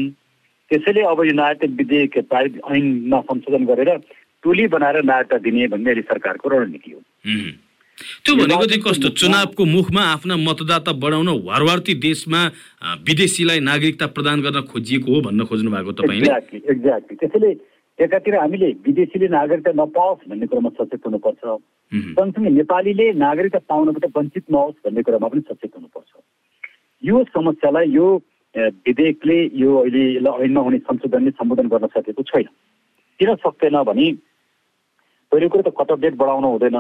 त्यसैले 0.71 1.03
अब 1.03 1.25
यो 1.25 1.33
नागरिकता 1.35 1.67
विधेयक 1.77 2.19
पारित 2.31 2.61
ऐनमा 2.71 3.21
संशोधन 3.29 3.65
गरेर 3.67 3.91
टोली 4.45 4.67
बनाएर 4.69 5.03
नागरिकता 5.05 5.39
दिने 5.45 5.67
भन्ने 5.69 5.91
अहिले 5.91 6.03
सरकारको 6.09 6.49
रणनीति 6.49 6.91
हो। 6.91 7.01
त्यो 8.25 8.35
भनेको 8.37 8.67
चाहिँ 8.67 8.83
कस्तो? 8.83 9.09
चुनावको 9.11 9.65
मुखमा 9.67 10.03
आफ्ना 10.11 10.37
मतदाता 10.39 10.93
बढाउन 11.03 11.29
वारवार्ती 11.45 11.95
देशमा 11.99 12.41
विदेशीलाई 13.09 13.61
नागरिकता 13.61 14.07
प्रदान 14.15 14.43
गर्न 14.43 14.61
खोजिएको 14.71 15.15
हो 15.15 15.21
भन्न 15.27 15.45
खोज्नु 15.51 15.71
भएको 15.71 15.93
तपाईँले 15.99 16.31
एक्ज्याक्टली 16.31 17.17
त्यसैले 17.17 17.51
एकातिर 17.99 18.35
हामीले 18.37 18.69
विदेशीले 18.87 19.29
नागरिकता 19.29 19.73
नपाओस् 19.75 20.29
भन्ने 20.31 20.47
कुरामा 20.47 20.71
सचेत 20.79 21.07
हुनुपर्छ। 21.07 21.43
सँगसँगै 22.15 22.51
नेपालीले 22.51 23.07
नागरिकता 23.19 23.59
पाउनबाट 23.67 24.05
वञ्चित 24.17 24.45
नहोस् 24.55 24.83
भन्ने 24.87 25.03
कुरामा 25.03 25.29
पनि 25.29 25.43
सचेत 25.51 25.73
हुनुपर्छ। 25.77 26.13
यो 27.03 27.25
समस्यालाई 27.35 27.91
यो 27.91 28.07
विधेयकले 28.55 29.39
यो 29.55 29.77
अहिले 29.79 30.05
ऐनमा 30.45 30.61
हुने 30.61 30.79
संशोधनले 30.79 31.31
सम्बोधन 31.31 31.69
गर्न 31.69 31.87
सकेको 31.87 32.23
छैन। 32.23 32.49
किन 33.21 33.35
सक्दैन 33.45 33.83
भने 33.85 34.07
पहिलो 35.33 35.49
कुरो 35.49 35.63
त 35.63 35.75
कट 35.79 35.91
अफ 35.93 35.99
डेट 36.01 36.15
बढाउन 36.17 36.45
हुँदैन। 36.45 36.79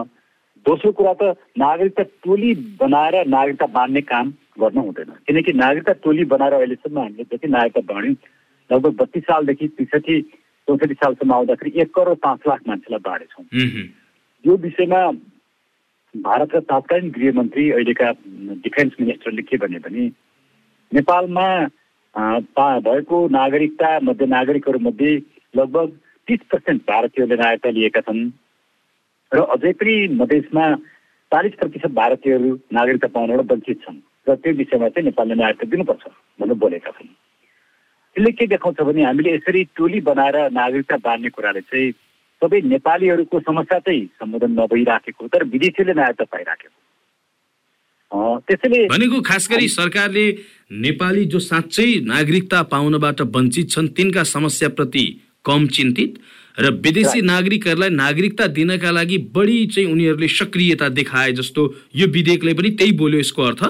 दोस्रो 0.66 0.90
कुरा 0.92 1.14
त 1.20 1.36
नागरिकता 1.58 2.02
टोली 2.24 2.54
बनाएर 2.80 3.14
नागरिकता 3.26 3.66
बाँड्ने 3.76 4.00
काम 4.10 4.32
गर्न 4.60 4.78
हुँदैन। 4.78 5.10
किनकि 5.26 5.52
नागरिकता 5.52 5.92
टोली 6.02 6.24
बनाएर 6.34 6.52
अहिलेसम्म 6.52 6.98
हामीले 6.98 7.24
जति 7.30 7.48
नागरिकता 7.48 7.80
बाँड्यौँ 7.92 8.16
लगभग 8.70 8.96
बत्तिस 8.96 9.22
सालदेखि 9.24 9.68
त्रिसठी 9.68 10.20
चौसठी 10.68 10.94
सालसम्म 10.94 11.32
आउँदाखेरि 11.34 11.80
एक 11.80 11.94
करोड 11.94 12.16
पाँच 12.24 12.40
लाख 12.48 12.60
मान्छेलाई 12.68 13.00
बाँडेछौँ। 13.06 13.44
यो 14.44 14.56
विषयमा 14.66 15.00
भारतका 16.14 16.60
तत्कालीन 16.70 17.10
गृहमन्त्री 17.10 17.70
अहिलेका 17.70 18.10
डिफेन्स 18.64 18.92
मिनिस्टरले 19.00 19.42
के 19.42 19.56
भने 19.56 19.78
भने 19.78 20.06
नेपालमा 20.92 21.48
भएको 22.88 23.16
नागरिकता 23.30 23.98
मध्ये 24.02 24.26
नागरिकहरूमध्ये 24.26 25.12
लगभग 25.56 25.88
तिस 26.28 26.40
पर्सेन्ट 26.52 26.82
भारतीयहरूले 26.88 27.36
नागरिकता 27.42 27.70
लिएका 27.70 28.00
छन्। 28.00 28.30
र 29.32 29.38
अझै 29.54 29.72
पनि 29.76 29.94
मधेसमा 30.16 30.64
चालिस 31.32 31.54
प्रतिशत 31.60 31.92
भारतीयहरू 31.92 32.50
नागरिकता 32.72 33.08
पाउनबाट 33.14 33.52
वञ्चित 33.52 33.78
छन् 33.84 34.00
र 34.28 34.34
त्यो 34.34 34.52
विषयमा 34.60 34.88
चाहिँ 34.88 35.04
नेपालले 35.04 35.34
नागरिकता 35.34 35.70
दिनुपर्छ 35.70 36.04
भनेर 36.40 36.56
बोलेका 36.64 36.90
छन्। 36.90 37.08
यसले 38.16 38.32
के 38.32 38.46
देखाउँछ 38.48 38.80
भने 38.80 39.04
हामीले 39.04 39.34
यसरी 39.34 39.64
टोली 39.76 40.00
बनाएर 40.08 40.36
नागरिकता 40.52 40.96
बाँड्ने 41.04 41.30
कुराले 41.36 41.60
चाहिँ 41.68 41.92
सबै 42.42 42.60
नेपालीहरूको 42.72 43.40
समस्या 43.40 43.78
चाहिँ 43.78 44.04
सम्बोधन 44.18 44.50
नभइराखेको 44.60 45.26
तर 45.28 45.44
विदेशीले 45.54 45.92
नागरिकता 45.92 46.24
पाइराखेको। 46.32 46.76
त्यसैले 48.48 48.78
भनेको 48.88 49.20
खास 49.20 49.48
गरी 49.50 49.68
सरकारले 49.68 50.26
नेपाली 50.84 51.24
जो 51.32 51.38
साँच्चै 51.46 51.88
नागरिकता 52.06 52.62
पाउनबाट 52.72 53.20
वञ्चित 53.36 53.70
छन् 53.70 53.88
तिनका 53.96 54.22
समस्याप्रति 54.34 55.04
कम 55.44 55.66
चिन्तित 55.76 56.10
र 56.58 56.70
विदेशी 56.86 57.20
नागरिकहरूलाई 57.22 57.90
नागरिकता 57.96 58.46
दिनका 58.54 58.90
लागि 58.90 59.18
बढी 59.34 59.58
चाहिँ 59.74 59.92
उनीहरूले 59.92 60.28
सक्रियता 60.28 60.88
देखाए 60.94 61.32
जस्तो 61.40 61.62
यो 61.96 62.06
विधेयकले 62.16 62.54
पनि 62.54 62.70
त्यही 62.78 62.92
बोल्यो 63.02 63.20
यसको 63.20 63.42
अर्थ? 63.42 63.62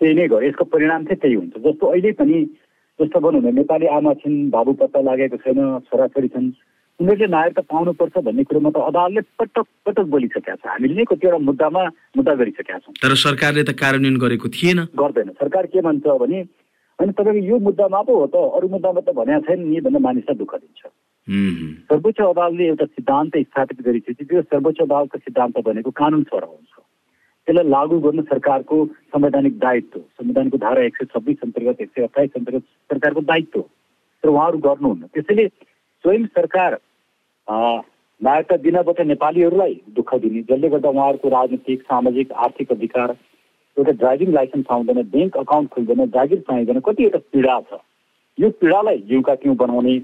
त्यही 0.00 0.14
नै 0.14 0.26
हो 0.32 0.40
यसको 0.42 0.64
परिणाम 0.64 1.04
चाहिँ 1.04 1.20
त्यही 1.20 1.34
हुन्छ। 1.34 1.54
जस्तो 1.66 1.86
अहिले 1.86 2.12
पनि 2.22 2.38
जस्तो 2.98 3.20
भनौँ 3.20 3.42
न 3.42 3.54
नेपाली 3.54 3.86
आमा 3.98 4.12
छिन् 4.22 4.50
बाबु 4.50 4.72
पत्ता 4.80 5.00
लागेको 5.00 5.36
छैन 5.44 5.58
छोराछोरी 5.86 6.28
छन् 6.34 6.50
उनीहरूले 7.00 7.26
नागरिकता 7.32 7.62
पाउनुपर्छ 7.64 8.14
भन्ने 8.28 8.44
कुरोमा 8.44 8.70
त 8.70 8.76
अदालतले 8.76 9.20
पटक 9.40 9.66
पटक 9.88 10.06
बोलिसकेका 10.12 10.54
छ 10.60 10.68
हामीले 10.68 10.94
नै 10.94 11.04
कतिवटा 11.08 11.38
मुद्दामा 11.48 11.82
मुद्दा 12.16 12.32
गरिसकेका 12.40 12.78
छौँ। 12.78 12.92
तर 13.00 13.14
सरकारले 13.24 13.62
त 13.64 13.72
कार्यान्वयन 13.72 14.16
गरेको 14.20 14.48
थिएन। 14.52 14.78
गर्दैन। 15.00 15.28
सरकार 15.40 15.66
के 15.72 15.80
भन्छ 15.80 16.04
भने 16.04 16.40
होइन 16.98 17.10
तपाईँको 17.16 17.40
यो 17.48 17.56
मुद्दामा 17.64 18.00
पो 18.04 18.12
हो 18.20 18.26
त 18.28 18.36
अरू 18.36 18.68
मुद्दामा 18.68 19.00
त 19.00 19.16
भनेको 19.16 19.40
छैन 19.48 19.60
नि 19.64 19.80
भनेर 19.80 20.04
मानिसलाई 20.04 20.36
दुःख 20.36 20.54
दिन्छ। 20.60 20.82
सर्वोच्च 21.88 22.20
अदालतले 22.20 22.64
एउटा 22.68 22.86
सिद्धान्त 22.92 23.36
स्थापित 23.48 23.78
गरिसकेपछि 23.80 24.24
त्यो 24.28 24.42
सर्वोच्च 24.52 24.78
अदालतको 24.84 25.18
सिद्धान्त 25.24 25.56
भनेको 25.64 25.90
कानुन 25.96 26.22
छोरा 26.28 26.48
हुन्छ। 26.52 26.74
त्यसलाई 27.48 27.68
लागू 27.70 27.96
गर्नु 28.04 28.22
सरकारको 28.28 28.76
संवैधानिक 29.08 29.54
दायित्व 29.58 30.00
संविधानको 30.20 30.56
धारा 30.60 30.84
एक 30.84 30.96
सय 30.96 31.06
छब्बिस 31.16 31.48
अन्तर्गत 31.48 31.80
एक 31.80 31.90
सय 31.96 32.02
अठाइस 32.02 32.30
अन्तर्गत 32.36 32.64
सरकारको 32.92 33.20
दायित्व 33.32 33.60
तर 33.60 34.28
उहाँहरू 34.28 34.58
गर्नुहुन्न। 34.68 35.02
त्यसैले 35.16 35.46
स्वयं 36.04 36.24
सरकार 36.36 36.78
नागरिकता 37.50 38.56
दिनबाट 38.56 39.00
नेपालीहरूलाई 39.00 39.74
दुःख 39.94 40.14
दिने 40.22 40.42
जसले 40.50 40.68
गर्दा 40.68 40.88
उहाँहरूको 40.88 41.28
राजनीतिक 41.28 41.82
सामाजिक 41.82 42.32
आर्थिक 42.46 42.72
अधिकार 42.72 43.10
एउटा 43.76 43.92
ड्राइभिङ 43.92 44.32
लाइसेन्स 44.32 44.66
पाउँदैन 44.66 45.02
ब्याङ्क 45.10 45.36
अकाउन्ट 45.36 45.70
खुल्दैन 45.70 46.06
जागिर 46.16 46.40
पाइँदैन 46.48 46.80
कति 46.80 47.04
एउटा 47.04 47.18
पीडा 47.32 47.60
छ। 47.60 47.80
यो 48.38 48.50
पीडालाई 48.60 48.98
जिउका 49.08 49.34
क्यौँ 49.34 49.56
बनाउने? 49.56 49.96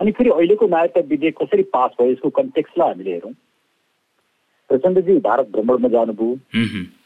अनि 0.00 0.10
फेरि 0.12 0.30
अहिलेको 0.30 0.66
नागरिकता 0.66 1.00
विधेयक 1.08 1.36
कसरी 1.42 1.62
पास 1.74 1.90
भयो 2.00 2.10
यसको 2.10 2.30
कन्टेक्स्टलाई 2.30 2.88
हामीले 2.88 3.12
हेरौँ। 3.12 3.32
प्रचण्डजी 4.70 5.18
भारत 5.28 5.50
भ्रमणमा 5.52 5.88
जानुभयो। 5.88 6.34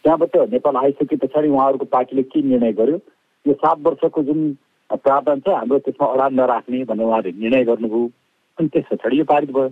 त्यहाँबाट 0.02 0.36
नेपाल 0.52 0.76
आइसके 0.76 1.16
पछाडि 1.16 1.48
उहाँहरूको 1.48 1.84
पार्टीले 1.96 2.22
के 2.22 2.42
निर्णय 2.42 2.72
गर्यो? 2.72 2.98
यो 3.46 3.54
सात 3.54 3.78
वर्षको 3.82 4.22
जुन 4.22 4.56
प्रावधान 4.90 5.40
छ 5.40 5.48
हाम्रो 5.48 5.78
त्यसमा 5.78 6.06
अडान 6.12 6.34
नराख्ने 6.34 6.84
भनेर 6.84 7.06
उहाँहरूले 7.06 7.40
निर्णय 7.40 7.64
गर्नुभयो। 7.64 8.06
अनि 8.58 8.68
त्यस 8.72 8.84
पछाडि 8.92 9.18
यो 9.18 9.24
पारित 9.24 9.50
भयो। 9.50 9.68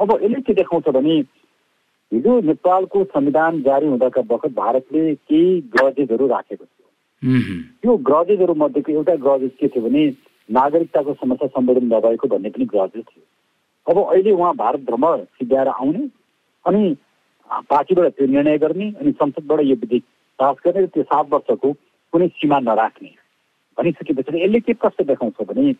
अब 0.00 0.18
यसले 0.22 0.40
के 0.40 0.54
देखाउँछ 0.54 0.88
भने 0.88 1.18
हिजो 2.12 2.40
नेपालको 2.40 3.04
संविधान 3.04 3.62
जारी 3.62 3.86
हुँदाका 3.86 4.22
बखत 4.28 4.52
भारतले 4.54 5.14
केही 5.14 5.60
ग्रजेजहरू 5.74 6.26
राखेको 6.26 6.64
थियो। 6.64 7.40
त्यो 7.82 7.96
ग्रजेजहरू 8.08 8.54
मध्येको 8.54 8.92
एउटा 8.92 9.14
ग्रजेज 9.16 9.50
के 9.60 9.68
थियो 9.68 9.82
भने 9.88 10.06
नागरिकताको 10.48 11.14
समस्या 11.14 11.48
सम्बोधन 11.48 11.84
नभएको 11.84 12.28
भन्ने 12.28 12.50
पनि 12.50 12.64
ग्रजेज 12.64 13.04
थियो 13.04 13.24
अब 13.86 13.98
अहिले 14.04 14.30
उहाँ 14.30 14.54
भारत 14.54 14.80
भ्रमण 14.80 15.24
सिद्ध्याएर 15.36 15.68
आउने 15.68 16.08
अनि 16.64 16.96
पार्टीबाट 17.70 18.12
त्यो 18.12 18.26
निर्णय 18.26 18.58
गर्ने 18.58 18.88
अनि 18.90 19.12
संसदबाट 19.12 19.60
यो 19.60 19.76
विधेयक 19.76 20.04
पास 20.38 20.56
गर्ने 20.66 20.82
र 20.82 20.86
त्यो 20.86 21.02
सात 21.02 21.26
वर्षको 21.32 21.72
कुनै 22.12 22.28
सीमा 22.28 22.58
नराख्ने 22.60 23.14
भनिसके 23.78 24.14
पछाडि 24.14 24.42
यसले 24.42 24.60
के 24.60 24.72
कस्तो 24.82 25.04
देखाउँछ 25.04 25.48
भने 25.48 25.70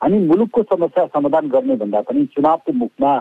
हामी 0.00 0.18
मुलुकको 0.26 0.62
समस्या 0.62 1.06
समाधान 1.06 1.48
गर्ने 1.48 1.76
भन्दा 1.76 2.00
पनि 2.00 2.24
चुनावको 2.26 2.72
मुखमा 2.72 3.12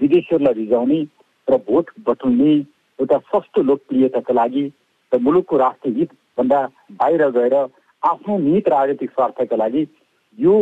विदेशीहरूलाई 0.00 0.54
रिजाउने 0.54 1.00
र 1.48 1.56
भोट 1.68 1.90
बटुल्ने 2.06 2.54
एउटा 2.98 3.18
सस्तो 3.32 3.62
लोकप्रियताका 3.62 4.34
लागि 4.34 4.64
र 5.12 5.18
मुलुकको 5.26 5.56
राष्ट्रिय 5.56 5.94
हितभन्दा 5.98 6.60
बाहिर 7.00 7.28
गएर 7.38 7.54
आफ्नो 8.02 8.38
निहित 8.38 8.68
राजनीतिक 8.68 9.10
स्वार्थका 9.10 9.56
लागि 9.56 9.86
यो 10.38 10.54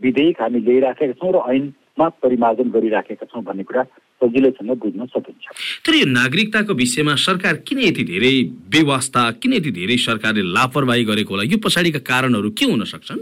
विधेयक 0.00 0.40
हामी 0.42 0.60
ल्याइराखेका 0.60 1.12
छौँ 1.20 1.32
र 1.32 1.42
ऐनमा 1.54 2.08
परिमार्जन 2.22 2.70
गरिराखेका 2.76 3.26
छौँ 3.32 3.42
भन्ने 3.44 3.64
कुरा 3.64 3.82
सजिलैसँग 4.20 4.70
बुझ्न 4.80 5.06
सकिन्छ। 5.06 5.44
तर 5.86 5.94
यो 5.94 6.06
नागरिकताको 6.06 6.74
विषयमा 6.74 7.14
सरकार 7.24 7.56
किन 7.68 7.78
यति 7.78 8.04
धेरै 8.04 8.32
बेवास्ता 8.72 9.22
किन 9.40 9.52
यति 9.52 9.70
धेरै 9.80 9.96
सरकारले 9.96 10.42
लापरवाही 10.56 11.04
गरेको 11.10 11.34
होला? 11.34 11.44
यो 11.52 11.58
पछाडिका 11.64 12.00
कारणहरू 12.04 12.50
के 12.52 12.64
हुन 12.70 12.84
सक्छन्? 12.84 13.20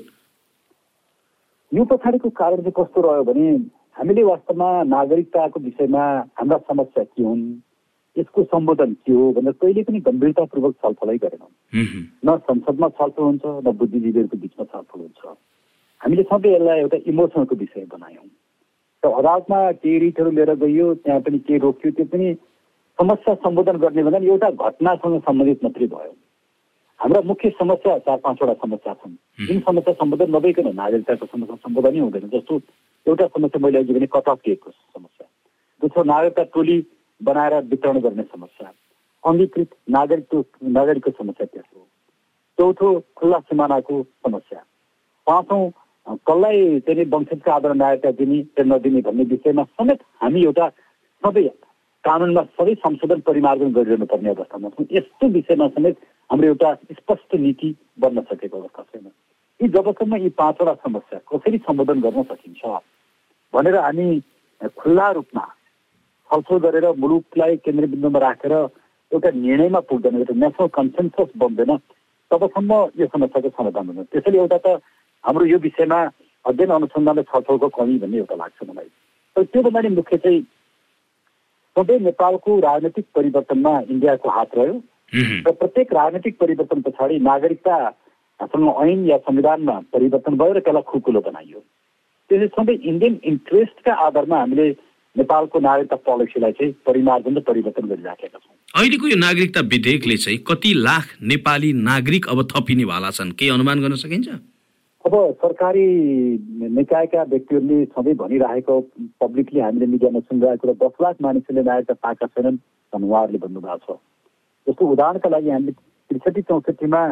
यो 1.73 1.85
पछाडिको 1.85 2.29
कारण 2.41 2.57
चाहिँ 2.57 2.75
कस्तो 2.79 2.99
रह्यो 3.07 3.25
भने 3.31 3.47
हामीले 3.99 4.23
वास्तवमा 4.23 4.69
नागरिकताको 4.95 5.61
विषयमा 5.61 6.03
हाम्रा 6.39 6.59
समस्या 6.71 7.05
के 7.05 7.23
हुन् 7.23 7.43
यसको 8.17 8.43
सम्बोधन 8.43 8.93
के 9.03 9.13
हो 9.13 9.33
भनेर 9.33 9.53
कहिले 9.59 9.83
पनि 9.83 10.01
गम्भीरतापूर्वक 10.01 10.75
छलफलै 10.83 11.17
गरेनौँ। 11.19 11.51
न 12.25 12.37
संसदमा 12.47 12.89
छलफल 12.89 13.23
हुन्छ 13.23 13.43
न 13.45 13.73
बुद्धिजीवीहरूको 13.75 14.37
बिचमा 14.39 14.65
छलफल 14.65 15.01
हुन्छ। 15.01 15.35
हामीले 16.01 16.23
सधैँ 16.23 16.55
यसलाई 16.55 16.79
एउटा 16.79 16.99
इमोसनलको 17.11 17.55
विषय 17.57 17.87
बनायौँ। 17.91 18.29
र 19.03 19.11
अदालतमा 19.19 19.59
केही 19.83 19.99
रिटहरू 19.99 20.31
लिएर 20.31 20.55
गइयो 20.63 20.87
त्यहाँ 21.03 21.21
पनि 21.21 21.39
केही 21.39 21.59
रोकियो 21.59 21.93
त्यो 21.99 22.07
पनि 22.07 22.27
समस्या 22.99 23.35
सम्बोधन 23.35 23.77
गर्ने 23.83 24.03
भन्दा 24.03 24.19
नि 24.19 24.27
एउटा 24.27 24.51
घटनासँग 24.51 25.21
सम्बन्धित 25.27 25.65
मात्रै 25.65 25.87
भयो। 25.87 26.15
हाम्रा 27.01 27.21
मुख्य 27.27 27.51
समस्या 27.59 27.99
चार 28.07 28.19
पाँचवटा 28.23 28.55
समस्या 28.63 28.95
छन्। 28.95 29.15
जुन 29.47 29.59
समस्या 29.67 29.95
सम्बोधन 29.95 30.37
नभइकन 30.37 30.75
नागरिकताको 30.75 31.27
समस्या 31.27 31.57
सम्बोधनै 31.67 31.99
हुँदैन 31.99 32.29
जस्तो 32.35 32.59
एउटा 33.07 33.27
समस्या 33.27 33.65
मैले 33.65 33.79
अघि 33.79 33.93
भने 33.93 34.07
कट 34.13 34.29
डेटको 34.47 34.71
समस्या। 34.71 35.27
दोस्रो 35.83 36.03
नागरिकता 36.05 36.43
टोली 36.55 36.77
बनाएर 37.21 37.55
वितरण 37.71 38.01
गर्ने 38.01 38.23
समस्या। 38.23 38.73
अङ्गीकृत 39.25 39.71
नागरिकको 39.91 40.45
नागरिकको 40.69 41.11
समस्या 41.11 41.47
तेस्रो 41.47 41.87
चौथो 42.59 42.89
खुल्ला 43.17 43.39
सिमानाको 43.49 44.03
समस्या। 44.27 44.65
पाँचौँ 45.27 45.71
कसलाई 46.29 46.81
चाहिँ 46.87 47.05
वंशजका 47.13 47.55
आधारमा 47.55 47.85
नागरिकता 47.85 48.11
दिने 48.19 48.39
र 48.59 48.65
नदिने 48.67 49.01
भन्ने 49.07 49.25
विषयमा 49.33 49.65
समेत 49.77 50.01
हामी 50.23 50.43
एउटा 50.45 50.69
सबै 51.23 51.43
कानुनमा 52.05 52.43
सबै 52.57 52.75
संशोधन 52.85 53.21
परिमार्जन 53.29 53.73
गरिरहनु 53.73 54.07
पर्ने 54.07 54.31
अवस्थामा 54.31 54.69
छौँ। 54.69 54.87
यस्तो 54.93 55.29
विषयमा 55.29 55.69
समेत 55.77 55.97
हाम्रो 56.31 56.47
एउटा 56.49 56.75
स्पष्ट 56.93 57.35
नीति 57.35 57.75
बन्न 58.01 58.23
सकेको 58.31 58.57
अवस्था 58.59 58.83
छैन। 58.83 59.11
यी 59.61 59.69
जबसम्म 59.69 60.17
यी 60.17 60.29
पाँचवटा 60.33 60.75
समस्या 60.81 61.19
कसरी 61.27 61.59
सम्बोधन 61.61 62.01
गर्न 62.01 62.23
सकिन्छ 62.25 62.79
भनेर 63.53 63.77
हामी 63.77 64.09
खुल्ला 64.77 65.11
रूपमा 65.13 65.45
छलफल 66.31 66.59
गरेर 66.61 66.87
मुलुकलाई 66.97 67.57
केन्द्रबिन्दुमा 67.59 68.19
राखेर 68.21 68.53
एउटा 68.53 69.31
निर्णयमा 69.37 69.81
पुग्दैन 69.89 70.17
एउटा 70.17 70.35
नेसनल 70.37 70.69
कन्सेन्सस 70.75 71.33
बन्दैन 71.37 71.77
तबसम्म 72.31 72.81
यो 72.97 73.07
समस्याको 73.09 73.51
समाधान 73.51 73.87
हुँदैन 73.89 74.11
त्यसैले 74.13 74.39
एउटा 74.39 74.59
त 74.59 74.79
हाम्रो 75.25 75.45
यो 75.47 75.59
विषयमा 75.61 76.01
अध्ययन 76.45 76.71
अनुसन्धान 76.73 77.19
र 77.19 77.23
छलफलको 77.25 77.69
कमी 77.75 77.99
भन्ने 77.99 78.19
एउटा 78.19 78.35
लाग्छ 78.37 78.59
मलाई 78.65 78.91
तर 79.37 79.45
त्योभन्दा 79.47 79.81
नि 79.81 79.89
मुख्य 79.95 80.17
चाहिँ 80.19 80.43
सधैँ 81.77 81.99
नेपालको 82.01 82.59
राजनैतिक 82.61 83.07
परिवर्तनमा 83.15 83.73
इन्डियाको 83.89 84.29
हात 84.31 84.55
रह्यो 84.57 84.77
र 85.43 85.53
प्रत्येक 85.55 85.93
राजनैतिक 85.95 86.39
परिवर्तन 86.39 86.81
पछाडि 86.83 87.19
नागरिकतासँग 88.41 88.89
ऐन 88.89 89.05
या 89.07 89.17
संविधानमा 89.19 89.79
परिवर्तन 89.93 90.37
भयो 90.37 90.53
र 90.53 90.61
त्यसलाई 90.61 90.83
खुकुलो 90.87 91.21
बनाइयो 91.21 91.59
त्यसले 92.31 92.47
सधैँ 92.49 92.77
इन्डियन 92.77 93.19
इन्ट्रेस्टका 93.25 93.93
आधारमा 93.97 94.39
हामीले 94.39 94.71
नेपालको 95.17 95.59
नागरिकता 95.61 95.97
पोलिसीलाई 95.99 96.53
चाहिँ 96.53 96.73
परिमार्जन 96.87 97.37
र 97.37 97.41
परिवर्तन 97.43 97.87
गरिराखेका 97.89 98.39
छौँ 98.39 98.55
अहिलेको 98.75 99.09
यो 99.09 99.17
नागरिकता 99.19 99.61
विधेयकले 99.67 100.17
चाहिँ 100.17 100.39
कति 100.47 100.73
लाख 100.79 101.17
नेपाली 101.23 101.73
नागरिक 101.83 102.29
अब 102.29 102.43
थपिनेवाला 102.55 103.11
छन् 103.11 103.33
केही 103.35 103.51
अनुमान 103.51 103.81
गर्न 103.81 103.97
सकिन्छ 103.99 104.29
अब 105.05 105.15
सरकारी 105.43 105.87
निकायका 106.71 107.23
व्यक्तिहरूले 107.25 107.85
सधैँ 107.87 108.15
भनिरहेको 108.17 108.81
पब्लिकली 109.21 109.61
हामीले 109.61 109.87
मिडियामा 109.89 110.21
सुनिरहेको 110.23 110.67
कुरा 110.67 110.87
दस 110.87 111.03
लाख 111.03 111.17
मानिसहरूले 111.23 111.65
नागरिकता 111.65 111.95
पाएका 112.03 112.27
छैनन् 112.29 112.59
उहाँहरूले 112.93 113.39
भन्नुभएको 113.39 113.95
छ 113.95 113.99
जस्तो 114.67 114.87
उदाहरणका 114.87 115.29
लागि 115.29 115.51
हामीले 115.51 115.73
त्रिसठी 116.11 116.43
चौसठीमा 116.43 117.03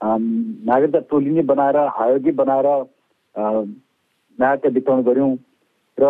नागरिकता 0.00 0.98
टोली 1.10 1.30
नै 1.30 1.42
बनाएर 1.42 1.76
आयोगी 1.76 2.32
बनाएर 2.40 2.66
नागरिकता 4.38 4.68
वितरण 4.68 5.02
गऱ्यौँ 5.02 5.32
र 5.98 6.04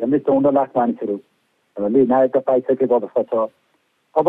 झन्डै 0.00 0.18
चौध 0.18 0.46
लाख 0.54 0.70
मानिसहरूले 0.76 2.04
नागरिकता 2.04 2.40
पाइसकेको 2.48 2.94
अवस्था 2.94 3.22
छ 3.22 3.46
अब 4.14 4.28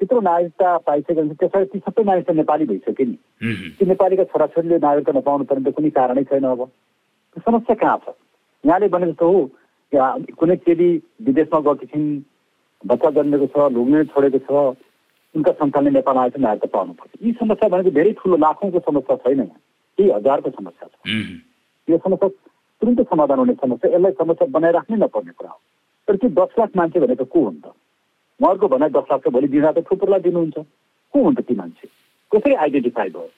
त्यत्रो 0.00 0.20
नागरिकता 0.20 0.76
पाइसकेपछि 0.86 1.34
त्यसरी 1.40 1.64
ती 1.72 1.78
सबै 1.78 2.04
मानिस 2.04 2.30
नेपाली 2.36 2.64
भइसक्यो 2.66 3.06
नि 3.06 3.16
ती 3.78 3.86
नेपालीका 3.86 4.24
छोराछोरीले 4.32 4.78
नागरिकता 4.78 5.12
नपाउनु 5.18 5.44
पर्ने 5.48 5.70
त 5.70 5.74
कुनै 5.76 5.90
कारणै 5.96 6.24
छैन 6.28 6.44
अब। 6.52 6.64
त्यो 6.64 7.40
समस्या 7.46 7.74
कहाँ 7.80 7.98
छ 8.04 8.14
यहाँले 8.64 8.88
भने 8.88 9.06
जस्तो 9.06 9.30
हो 9.32 9.40
कुनै 10.36 10.56
चेली 10.66 10.90
विदेशमा 11.24 11.60
गएकी 11.66 11.86
छिन् 11.86 12.08
बच्चा 12.84 13.10
जन्मेको 13.16 13.46
छ 13.56 13.72
लुग्ने 13.72 14.04
छोडेको 14.12 14.38
छ 14.44 14.50
उनका 15.36 15.52
सन्तानले 15.52 15.90
नेपाल 15.90 16.16
आएपछि 16.16 16.42
नागरिकता 16.42 16.68
पाउनु 16.72 16.92
पर्छ 16.96 17.12
यी 17.22 17.32
समस्या 17.32 17.68
भनेको 17.68 17.90
धेरै 17.90 18.12
ठुलो 18.20 18.36
लाखौँको 18.36 18.80
समस्या 18.88 19.16
छैन 19.16 19.38
यहाँ। 19.38 19.60
केही 19.98 20.10
हजारको 20.10 20.50
समस्या 20.50 20.88
छ। 20.88 20.92
यो 21.88 21.98
समस्या 21.98 22.28
तुरन्तै 22.82 23.04
समाधान 23.04 23.38
हुने 23.38 23.54
समस्या 23.54 23.90
यसलाई 23.94 24.12
समस्या 24.12 24.46
बनाइराख्नै 24.56 24.96
नपर्ने 24.96 25.32
कुरा 25.32 25.50
हो। 25.50 25.60
तर 26.08 26.16
त्यो 26.16 26.30
दस 26.40 26.58
लाख 26.58 26.70
मान्छे 26.76 27.00
भनेको 27.00 27.24
को 27.24 27.40
हुन् 27.44 27.60
त? 27.60 27.66
उहाँहरूको 28.40 28.68
भनाइ 28.68 28.90
दस 28.96 29.06
लाख 29.12 29.20
त 29.20 29.28
भोलि 29.28 29.48
दिँदा 29.48 29.72
त 29.72 29.78
थुप्रोलाई 29.90 30.20
दिनुहुन्छ। 30.20 30.56
को 31.14 31.22
हुन् 31.22 31.36
त 31.36 31.40
ती 31.40 31.54
मान्छे? 31.54 31.88
कसरी 32.32 32.54
आइडेन्टिफाई 32.54 33.08
भयो? 33.08 33.28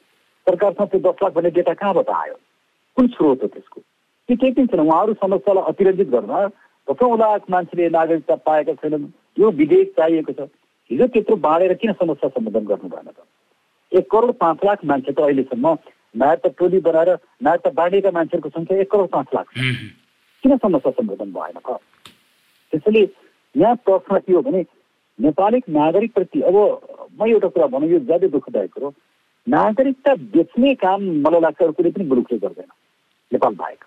सरकारसँग 0.46 0.88
त्यो 0.88 1.00
दस 1.00 1.16
लाख 1.22 1.32
भन्ने 1.34 1.50
डेटा 1.50 1.74
कहाँबाट 1.74 2.10
आयो? 2.10 2.36
कुन 2.96 3.06
स्रोत 3.08 3.42
हो 3.42 3.48
त्यसको? 3.48 3.80
त्यो 4.28 4.36
केही 4.36 4.52
पनि 4.52 4.66
छैन। 4.66 4.80
उहाँहरू 4.80 5.14
समस्यालाई 5.14 5.64
अतिरञ्जित 5.72 6.08
गर्न 6.08 6.32
दसौँ 6.88 7.16
लाख 7.18 7.50
मान्छेले 7.50 7.88
नागरिकता 7.90 8.34
पाएका 8.46 8.74
छैनन्। 8.74 9.06
यो 9.38 9.50
विधेयक 9.50 9.92
चाहिएको 9.96 10.32
छ। 10.32 10.48
हिजो 10.90 11.06
त्यत्रो 11.06 11.36
बाँडेर 11.36 11.72
किन 11.80 11.92
समस्या 11.92 12.28
समाधान 12.28 12.64
गर्नु 12.64 12.88
भएन 12.88 13.08
त? 13.10 13.20
एक 13.92 14.10
करोड 14.10 14.32
पाँच 14.40 14.58
लाख 14.64 14.84
मान्छे 14.84 15.12
त 15.12 15.20
अहिलेसम्म 15.20 15.76
नागरिकता 16.16 16.48
टोली 16.58 16.80
बनाएर 16.80 17.10
नागरिकता 17.42 17.70
बाँडिएका 17.70 18.10
मान्छेहरूको 18.10 18.48
सङ्ख्या 18.56 18.78
एक 18.80 18.90
करोड 18.90 19.08
पाँच 19.08 19.26
लाख 19.34 19.46
किन 20.44 20.56
समस्या 20.56 20.92
सम्बोधन 20.92 21.32
भएन 21.32 21.58
त? 21.60 21.78
त्यसैले 22.72 23.02
यहाँ 23.54 23.74
प्रश्न 23.84 24.18
के 24.18 24.32
हो 24.32 24.42
भने 24.42 24.64
नेपाली 25.18 25.58
नागरिकप्रति 25.68 26.40
अब 26.40 26.56
म 27.20 27.26
एउटा 27.26 27.48
कुरा 27.48 27.66
भनौँ 27.66 27.88
यो 27.90 27.98
ज्यादै 27.98 28.28
दुःखदायक 28.28 28.72
कुरो। 28.72 28.94
नागरिकता 29.46 30.14
बेच्ने 30.34 30.74
काम 30.74 31.00
मलाई 31.24 31.40
लाग्छ 31.40 31.62
अरू 31.62 31.72
कुनै 31.72 31.90
पनि 31.90 32.04
मुलुकले 32.04 32.38
गर्दैन। 32.38 32.70
नेपाल 33.32 33.54
बाहेक। 33.54 33.84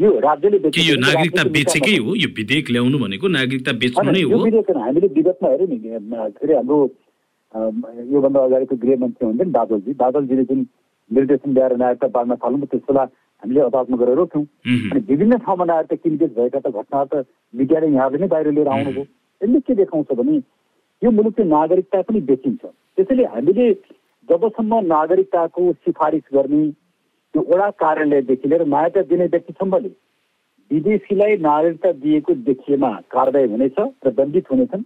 यो 0.00 0.08
राज्यले 0.20 0.56
यो 0.76 0.96
नागरिकता 1.00 1.42
बेचेकै 1.56 1.96
हो? 1.96 2.14
यो 2.14 2.28
विधेयक 2.36 2.70
ल्याउनु 2.70 2.98
भनेको 3.00 3.28
नागरिकता 3.32 3.72
बेच्नु 3.82 4.10
नै 4.12 4.22
हो। 4.22 4.38
विधेयक 4.44 4.70
हामीले 4.76 5.08
विगतमा 5.16 5.48
हेऱ्यौँ 5.48 5.68
नि 5.68 5.78
के 5.80 5.90
अरे 5.96 6.54
हाम्रो 6.56 6.78
योभन्दा 8.12 8.40
अगाडिको 8.44 8.76
गृहमन्त्री 8.76 9.24
हुनुहुन्थ्यो 9.24 9.44
नि 9.44 9.52
बादलजी। 9.56 9.92
बादलजीले 9.96 10.44
जुन 10.52 10.60
निर्देशन 11.10 11.50
ल्याएर 11.56 11.76
नागरिकता 11.80 12.08
बाँड्न 12.12 12.34
थाल्नु 12.44 12.66
त्यस 12.68 12.84
बेला 12.88 13.02
हामीले 13.42 13.60
अदालतमा 13.72 13.96
गएर 13.96 14.14
रोक्यौँ। 14.20 14.44
अनि 14.44 15.00
विभिन्न 15.08 15.36
ठाउँमा 15.44 15.64
नागरिकता 15.64 15.96
किनबेच 16.04 16.30
भएका 16.36 16.60
त 16.60 16.68
घटनाहरू 16.76 17.08
त 17.08 17.24
मिडियाले 17.56 17.86
यहाँले 17.96 18.18
नै 18.20 18.28
बाहिर 18.28 18.52
लिएर 18.52 18.68
आउनुभयो। 18.68 19.04
यसले 19.40 19.60
के 19.64 19.74
देखाउँछ 19.80 20.12
भने 20.12 20.36
यो 21.02 21.10
मुलुकको 21.10 21.42
नागरिकता 21.56 22.02
पनि 22.04 22.20
बेचिन्छ। 22.28 22.62
त्यसैले 22.96 23.24
हामीले 23.32 23.66
जबसम्म 24.28 24.72
नागरिकताको 24.92 25.62
सिफारिस 25.88 26.24
गर्ने 26.36 26.62
त्यो 27.34 27.42
वडा 27.48 27.68
कार्यालयदेखि 27.76 28.48
लिएर 28.48 28.64
नागरिकता 28.66 29.02
दिने 29.04 29.24
व्यक्तिसम्मले 29.26 29.88
विदेशीलाई 30.70 31.36
नागरिकता 31.42 31.92
दिएको 31.98 32.34
देखिएमा 32.44 32.90
कारवाही 33.10 33.50
हुनेछ 33.50 33.78
र 34.02 34.10
दण्डित 34.12 34.50
हुनेछन् 34.50 34.84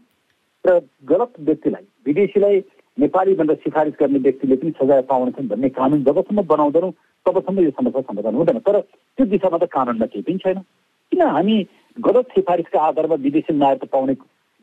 र 0.64 0.80
गलत 1.04 1.32
व्यक्तिलाई 1.40 1.84
विदेशीलाई 2.06 2.58
नेपाली 2.98 3.34
भनेर 3.34 3.56
सिफारिस 3.58 3.94
गर्ने 4.00 4.18
व्यक्तिले 4.18 4.56
पनि 4.56 4.70
सजाय 4.76 5.02
पाउनेछन् 5.04 5.48
भन्ने 5.48 5.68
कानुन 5.70 6.04
जबसम्म 6.04 6.42
बनाउँदैनौँ 6.46 6.92
तबसम्म 7.26 7.60
यो 7.60 7.70
समस्या 7.72 8.02
समाधान 8.02 8.34
हुँदैन 8.34 8.58
तर 8.60 8.80
त्यो 8.80 9.26
दिशामा 9.28 9.58
त 9.58 9.68
कानुनमा 9.70 10.06
केही 10.06 10.22
पनि 10.22 10.38
छैन 10.38 10.58
किन 11.12 11.22
हामी 11.28 11.56
गलत 11.96 12.34
सिफारिसका 12.34 12.80
आधारमा 12.82 13.14
विदेशी 13.20 13.54
नागरिकता 13.54 13.92
पाउने 13.92 14.14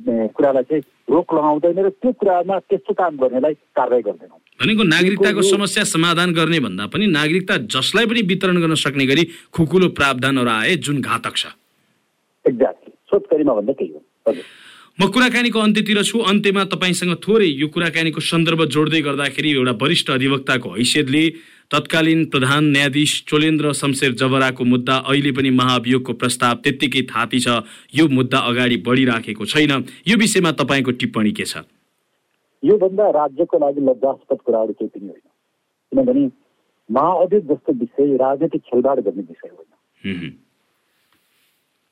कुरालाई 0.05 0.63
चाहिँ 0.69 0.83
रोक 1.09 1.33
लगाउँदैन 1.33 1.79
र 1.85 1.89
त्यो 1.97 2.11
कुरामा 2.19 2.55
त्यस्तो 2.69 2.93
काम 2.93 3.13
गर्नेलाई 3.17 3.53
कारवाही 3.73 4.03
गर्दैनौँ। 4.07 4.39
भनेको 4.61 4.83
नागरिकताको 4.83 5.41
समस्या 5.41 5.83
समाधान 5.83 6.33
गर्ने 6.33 6.59
भन्दा 6.59 6.85
पनि 6.93 7.05
नागरिकता 7.07 7.57
जसलाई 7.71 8.05
पनि 8.05 8.21
वितरण 8.29 8.57
गर्न 8.61 8.75
सक्ने 8.75 9.05
गरी 9.05 9.23
खुकुलो 9.53 9.87
प्रावधानहरू 9.97 10.49
आए 10.49 10.75
जुन 10.85 11.01
घातक 11.01 11.35
छ। 11.37 11.45
एक्ज्याक्टली 12.45 13.43
भन्दा 13.43 13.73
त्यही 13.73 13.91
हो। 13.93 14.01
म 14.97 15.05
कुराकानीको 15.13 15.59
अन्त्यतिर 15.59 16.01
छु। 16.03 16.17
अन्त्यमा 16.25 16.63
तपाईँसँग 16.73 17.13
थोरै 17.21 17.45
यो 17.45 17.67
कुराकानीको 17.69 18.19
सन्दर्भ 18.21 18.61
जोड्दै 18.65 19.01
गर्दाखेरि 19.05 19.49
एउटा 19.53 19.73
वरिष्ठ 19.77 20.09
अधिवक्ताको 20.11 20.69
हैसियतले 20.73 21.23
तत्कालीन 21.71 22.23
प्रधान 22.25 22.63
न्यायाधीश 22.65 23.11
चोलेन्द्र 23.27 23.71
शमशेर 23.73 24.11
जबराको 24.15 24.63
मुद्दा 24.63 24.95
अहिले 25.03 25.31
पनि 25.31 25.49
महाभियोगको 25.51 26.13
प्रस्ताव 26.13 26.53
त्यत्तिकै 26.63 27.01
थाती 27.11 27.39
छ। 27.39 27.59
यो 27.91 28.07
मुद्दा 28.07 28.39
अगाडि 28.39 28.77
बढिराखेको 28.87 29.45
छैन। 29.45 29.71
यो 30.07 30.15
विषयमा 30.17 30.51
तपाईँको 30.55 30.91
टिप्पणी 30.95 31.31
के 31.31 31.45
छ? 31.45 31.67
योभन्दा 32.63 33.09
राज्यको 33.11 33.57
लागि 33.59 33.81
लज्जास्पद 33.83 34.37
कुराहरू 34.45 34.73
केही 34.73 34.89
पनि 34.95 35.07
होइन। 35.07 35.27
किनभने 35.91 36.23
महाअधिक 36.89 37.43
जस्तो 37.51 37.73
विषय 37.73 38.15
राजनीतिक 38.15 38.61
खेलबाड 38.61 38.99
गर्ने 39.03 39.27
विषय 39.27 39.49
होइन। 39.51 40.31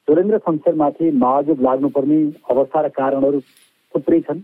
सुरेन्द्र 0.07 0.38
शमशेरमाथि 0.38 1.11
महाभियोग 1.11 1.61
लाग्नुपर्ने 1.61 2.19
अवस्था 2.51 2.81
र 2.81 2.88
कारणहरू 2.95 3.39
थुप्रै 3.93 4.21
छन्। 4.21 4.39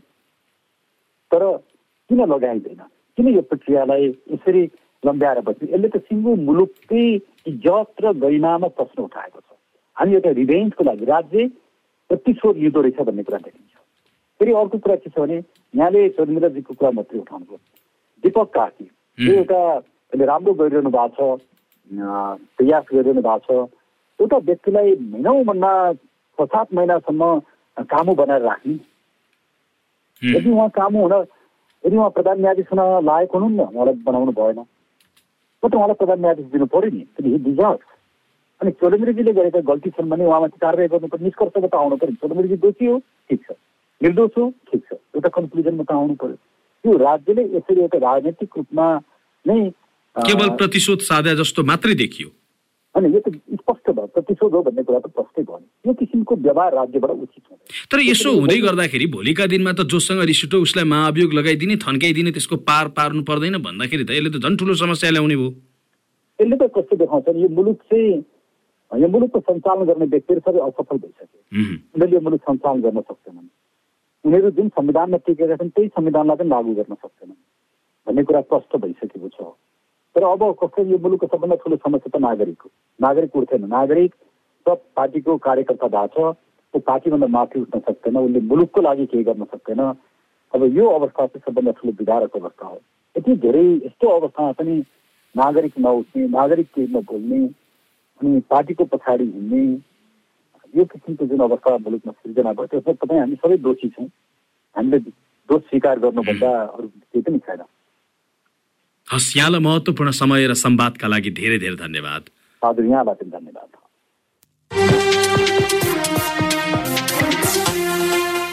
तर 1.31 1.41
किन 2.09 2.19
लगाइँदैन? 2.27 2.81
किन 3.17 3.27
यो 3.27 3.41
प्रक्रियालाई 3.41 4.05
यसरी 4.35 4.67
लम्ब्याएर 5.03 5.39
बस्ने। 5.41 5.71
यसले 5.73 5.87
त 5.89 5.97
सिङ्गो 6.07 6.31
मुलुककै 6.47 7.05
इज्जत 7.47 8.01
र 8.03 8.13
गरिमामा 8.21 8.67
प्रश्न 8.77 8.97
उठाएको 9.01 9.39
छ। 9.39 9.49
हामी 9.97 10.13
एउटा 10.13 10.31
रिभेन्जको 10.41 10.83
लागि 10.83 11.05
राज्य 11.05 11.47
प्रतिशोध 12.09 12.57
लिँदो 12.57 12.81
रहेछ 12.81 12.99
भन्ने 13.07 13.23
कुरा 13.23 13.39
देखिन्छ। 13.45 13.73
फेरि 14.39 14.51
अर्को 14.61 14.77
कुरा 14.77 14.95
के 14.95 15.09
छ 15.09 15.17
भने 15.19 15.37
यहाँले 15.73 16.09
सुरेन्द्रजीको 16.17 16.73
कुरा 16.73 16.91
मात्रै 16.91 17.19
उठाउनुभयो। 17.19 17.57
दीपक 18.23 18.49
कार्की 18.53 18.85
यो 19.17 19.33
एउटा 19.33 19.59
अहिले 20.11 20.25
राम्रो 20.25 20.53
गरिरहनु 20.53 20.89
भएको 20.89 21.09
छ 21.17 21.41
प्रयास 22.57 22.83
गरिरहनु 22.93 23.21
भएको 23.21 23.65
छ। 23.65 23.69
एउटा 24.19 24.37
व्यक्तिलाई 24.37 24.89
महिनौभन्दा 25.01 25.71
छ 25.93 26.45
सात 26.45 26.67
महिनासम्म 26.73 27.23
कामु 27.89 28.13
बनाएर 28.21 28.41
राख्ने। 28.41 28.77
यदि 30.21 30.49
उहाँ 30.51 30.69
कामु 30.77 30.99
हुन 31.01 31.13
यदि 31.83 31.95
उहाँ 31.97 32.09
प्रधान 32.17 32.39
न्यायाधीश 32.41 32.67
हुन 32.73 32.81
लायक 33.05 33.31
हुनुहुन्न 33.33 33.59
उहाँलाई 33.73 33.95
बनाउनु 34.05 34.31
भएन। 34.37 34.59
म 35.63 35.69
त 35.69 35.76
उहाँलाई 35.76 35.97
प्रधान 36.02 36.19
न्यायाधीश 36.21 36.45
दिनु 36.52 36.65
पऱ्यो 36.74 36.89
नि 36.89 37.06
हि 37.26 37.38
डिजर्भ 37.47 37.80
अनि 38.62 38.71
चोलेन्द्रजीले 38.82 39.34
गरेका 39.34 39.60
गल्ती 39.71 39.89
छन् 39.89 40.10
भने 40.10 40.26
उहाँमाथि 40.26 40.58
कारवाही 40.62 40.88
गर्नु 40.93 41.08
पर्ने 41.13 41.26
निष्कर्षमा 41.26 41.67
त 41.67 41.76
आउनु 41.82 41.95
पऱ्यो 42.02 42.15
चोलेन्द्रजी 42.21 42.58
दोषी 42.65 42.86
हो 42.86 42.97
ठिक 43.30 43.39
छ। 43.45 43.58
निर्दोष 44.02 44.38
हो 44.38 44.50
ठिक 44.71 44.82
छ। 44.89 44.93
एउटा 45.15 45.30
कन्क्लुजनमा 45.38 45.84
त 45.84 45.91
आउनु 45.91 46.15
पऱ्यो। 46.21 46.38
त्यो 46.84 46.97
राज्यले 46.97 47.43
यसरी 47.58 47.82
एउटा 47.82 47.97
राजनैतिक 48.10 48.58
रूपमा 48.58 48.88
नै 49.45 49.60
केवल 50.15 50.50
प्रतिशोध 50.62 51.00
साधा 51.10 51.34
जस्तो 51.41 51.63
मात्रै 51.63 51.93
देखियो। 52.04 52.30
अनि 52.95 53.08
यो 53.13 53.19
त 53.25 53.32
स्पष्ट 53.60 53.89
भयो 53.97 54.08
प्रतिशोध 54.15 54.54
हो 54.56 54.62
भन्ने 54.67 54.84
कुरा 54.84 54.99
त 54.99 55.08
प्रष्टै 55.15 55.43
भयो। 55.47 55.60
यो 55.88 55.93
किसिमको 55.99 56.36
व्यवहार 56.47 56.73
राज्यबाट 56.75 57.12
उचित 57.25 57.43
हुँदैन 57.51 57.88
तर 57.91 57.99
यसो 58.08 58.30
हुँदै 58.39 58.58
गर्दाखेरि 58.67 59.06
भोलिका 59.15 59.45
दिनमा 59.54 59.71
त 59.80 59.88
जोसँग 59.93 60.21
रिस 60.32 60.43
उठ्यो 60.45 60.60
उसलाई 60.67 60.86
महाभियोग 60.93 61.34
लगाइदिने 61.39 61.75
थन्काइदिने 61.86 62.32
त्यसको 62.36 62.58
पार 62.67 62.88
पार्नु 62.99 63.23
पर्दैन 63.32 63.58
भन्दाखेरि 63.67 64.04
त 64.04 64.12
यसले 64.19 64.30
त 64.36 64.43
झन् 64.43 64.58
ठुलो 64.60 64.73
समस्या 64.84 65.10
ल्याउने 65.15 65.36
भयो 65.39 65.49
यसले 66.39 66.56
त 66.60 66.69
कस्तो 66.75 66.95
देखाउँछ 67.04 67.27
यो 67.43 67.49
मुलुक 67.62 67.80
चाहिँ 67.88 68.12
यो 68.91 69.08
मुलुकको 69.15 69.39
सञ्चालन 69.47 69.86
गर्ने 69.88 70.06
व्यक्तिहरू 70.13 70.41
सबै 70.51 70.60
असफल 70.67 70.97
भइसके 70.99 71.25
हुँ, 71.56 71.75
उनीहरूले 71.95 72.15
यो 72.15 72.21
मुलुक 72.27 72.41
सञ्चालन 72.49 72.82
गर्न 72.86 73.01
सक्दैनन् 73.08 73.49
उनीहरू 74.25 74.49
जुन 74.60 74.67
संविधानमा 74.77 75.17
टिकेका 75.27 75.56
छन् 75.63 75.69
त्यही 75.80 75.88
संविधानलाई 75.95 76.38
पनि 76.43 76.49
लागू 76.56 76.73
गर्न 76.80 76.93
सक्दैनन् 76.99 77.39
भन्ने 78.08 78.23
कुरा 78.27 78.41
स्पष्ट 78.51 78.75
भइसकेको 78.84 79.30
छ 79.36 79.39
तर 80.15 80.24
अब 80.24 80.43
कस्तो 80.62 80.84
यो 80.86 80.97
मुलुकको 81.04 81.28
सबभन्दा 81.28 81.56
ठुलो 81.63 81.76
समस्या 81.84 82.10
त 82.12 82.21
नागरिक 82.21 82.62
हो। 82.62 82.69
नागरिक 83.00 83.36
उठ्दैन। 83.36 83.67
नागरिक 83.69 84.13
सब 84.65 84.82
पार्टीको 84.95 85.38
कार्यकर्ता 85.45 85.88
भएको 85.88 86.32
छ 86.32 86.36
ऊ 86.74 86.80
पार्टीभन्दा 86.88 87.28
माथि 87.28 87.60
उठ्न 87.60 87.80
सक्दैन 87.80 88.17
उसले 88.17 88.39
मुलुकको 88.47 88.82
लागि 88.82 89.06
केही 89.12 89.24
गर्न 89.24 89.43
सक्दैन। 89.52 89.82
अब 90.54 90.63
यो 90.78 90.86
अवस्था 90.89 91.26
चाहिँ 91.26 91.43
सबभन्दा 91.47 91.71
ठुलो 91.80 91.91
विधारक 92.00 92.36
अवस्था 92.38 92.67
हो। 92.67 92.80
यति 93.15 93.36
धेरै 93.45 93.65
यस्तो 93.86 94.08
अवस्थामा 94.10 94.52
पनि 94.60 94.76
नागरिक 95.36 95.74
नउठ्ने 95.80 96.28
नागरिक 96.28 96.67
केही 96.76 96.88
नबोल्ने 96.95 97.41
अनि 98.19 98.39
पार्टीको 98.50 98.86
पछाडि 98.91 99.24
हिँड्ने 99.26 99.63
यो 100.74 100.86
किसिमको 100.91 101.26
जुन 101.28 101.39
अवस्था 101.47 101.78
मुलुकमा 101.78 102.12
सिर्जना 102.13 102.52
भयो 102.54 102.67
त्यसमा 102.71 102.93
तपाईँ 103.00 103.19
हामी 103.19 103.36
सबै 103.43 103.58
दोषी 103.67 103.89
छौँ। 103.89 104.08
हामीले 104.76 105.00
दोष 105.50 105.62
स्वीकार 105.69 106.00
गर्नुभन्दा 106.00 106.52
अरू 106.63 106.88
केही 106.88 107.21
पनि 107.21 107.39
छैन। 107.47 107.62
हस् 109.12 109.36
यहाँलाई 109.38 109.62
महत्त्वपूर्ण 109.62 110.12
समय 110.15 110.47
र 110.47 110.54
सम्वादका 110.56 111.08
लागि 111.08 111.30
धेरै 111.36 111.58
धेरै 111.60 111.76
धन्यवाद। 111.76 112.21
हजुर 112.62 112.86
यहाँबाट 112.86 113.17
पनि 113.19 113.32
धन्यवाद। 113.36 113.69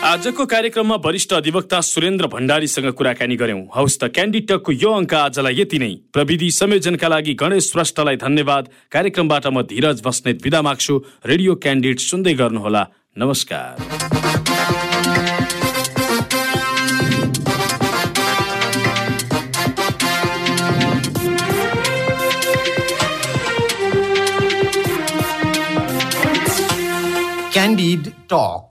आजको 0.09 0.47
कार्यक्रममा 0.47 0.97
वरिष्ठ 1.05 1.33
अधिवक्ता 1.35 1.81
सुरेन्द्र 1.81 2.27
भण्डारीसँग 2.27 2.91
कुराकानी 2.99 3.37
गर्यौं 3.37 3.63
हौस् 3.77 3.99
त 4.01 4.11
क्यान्डिटकको 4.11 4.73
यो 4.73 4.91
अङ्क 4.99 5.15
आजलाई 5.15 5.55
यति 5.61 5.79
नै। 5.79 5.95
प्रविधि 6.11 6.51
संयोजनका 6.51 7.09
लागि 7.09 7.35
गणेश 7.39 7.71
श्रेष्ठलाई 7.71 8.17
धन्यवाद। 8.19 8.65
कार्यक्रमबाट 8.91 9.47
म 9.47 9.63
धीरज 9.63 10.03
बस्नेत 10.03 10.43
विदा 10.43 10.63
माग्छु। 10.63 10.95
रेडियो 11.27 11.55
क्यान्डिडेट 11.55 11.99
सुन्दै 12.01 12.35
गर्नुहोला। 12.35 12.83
नमस्कार। 13.19 14.18
Talk. 28.29 28.67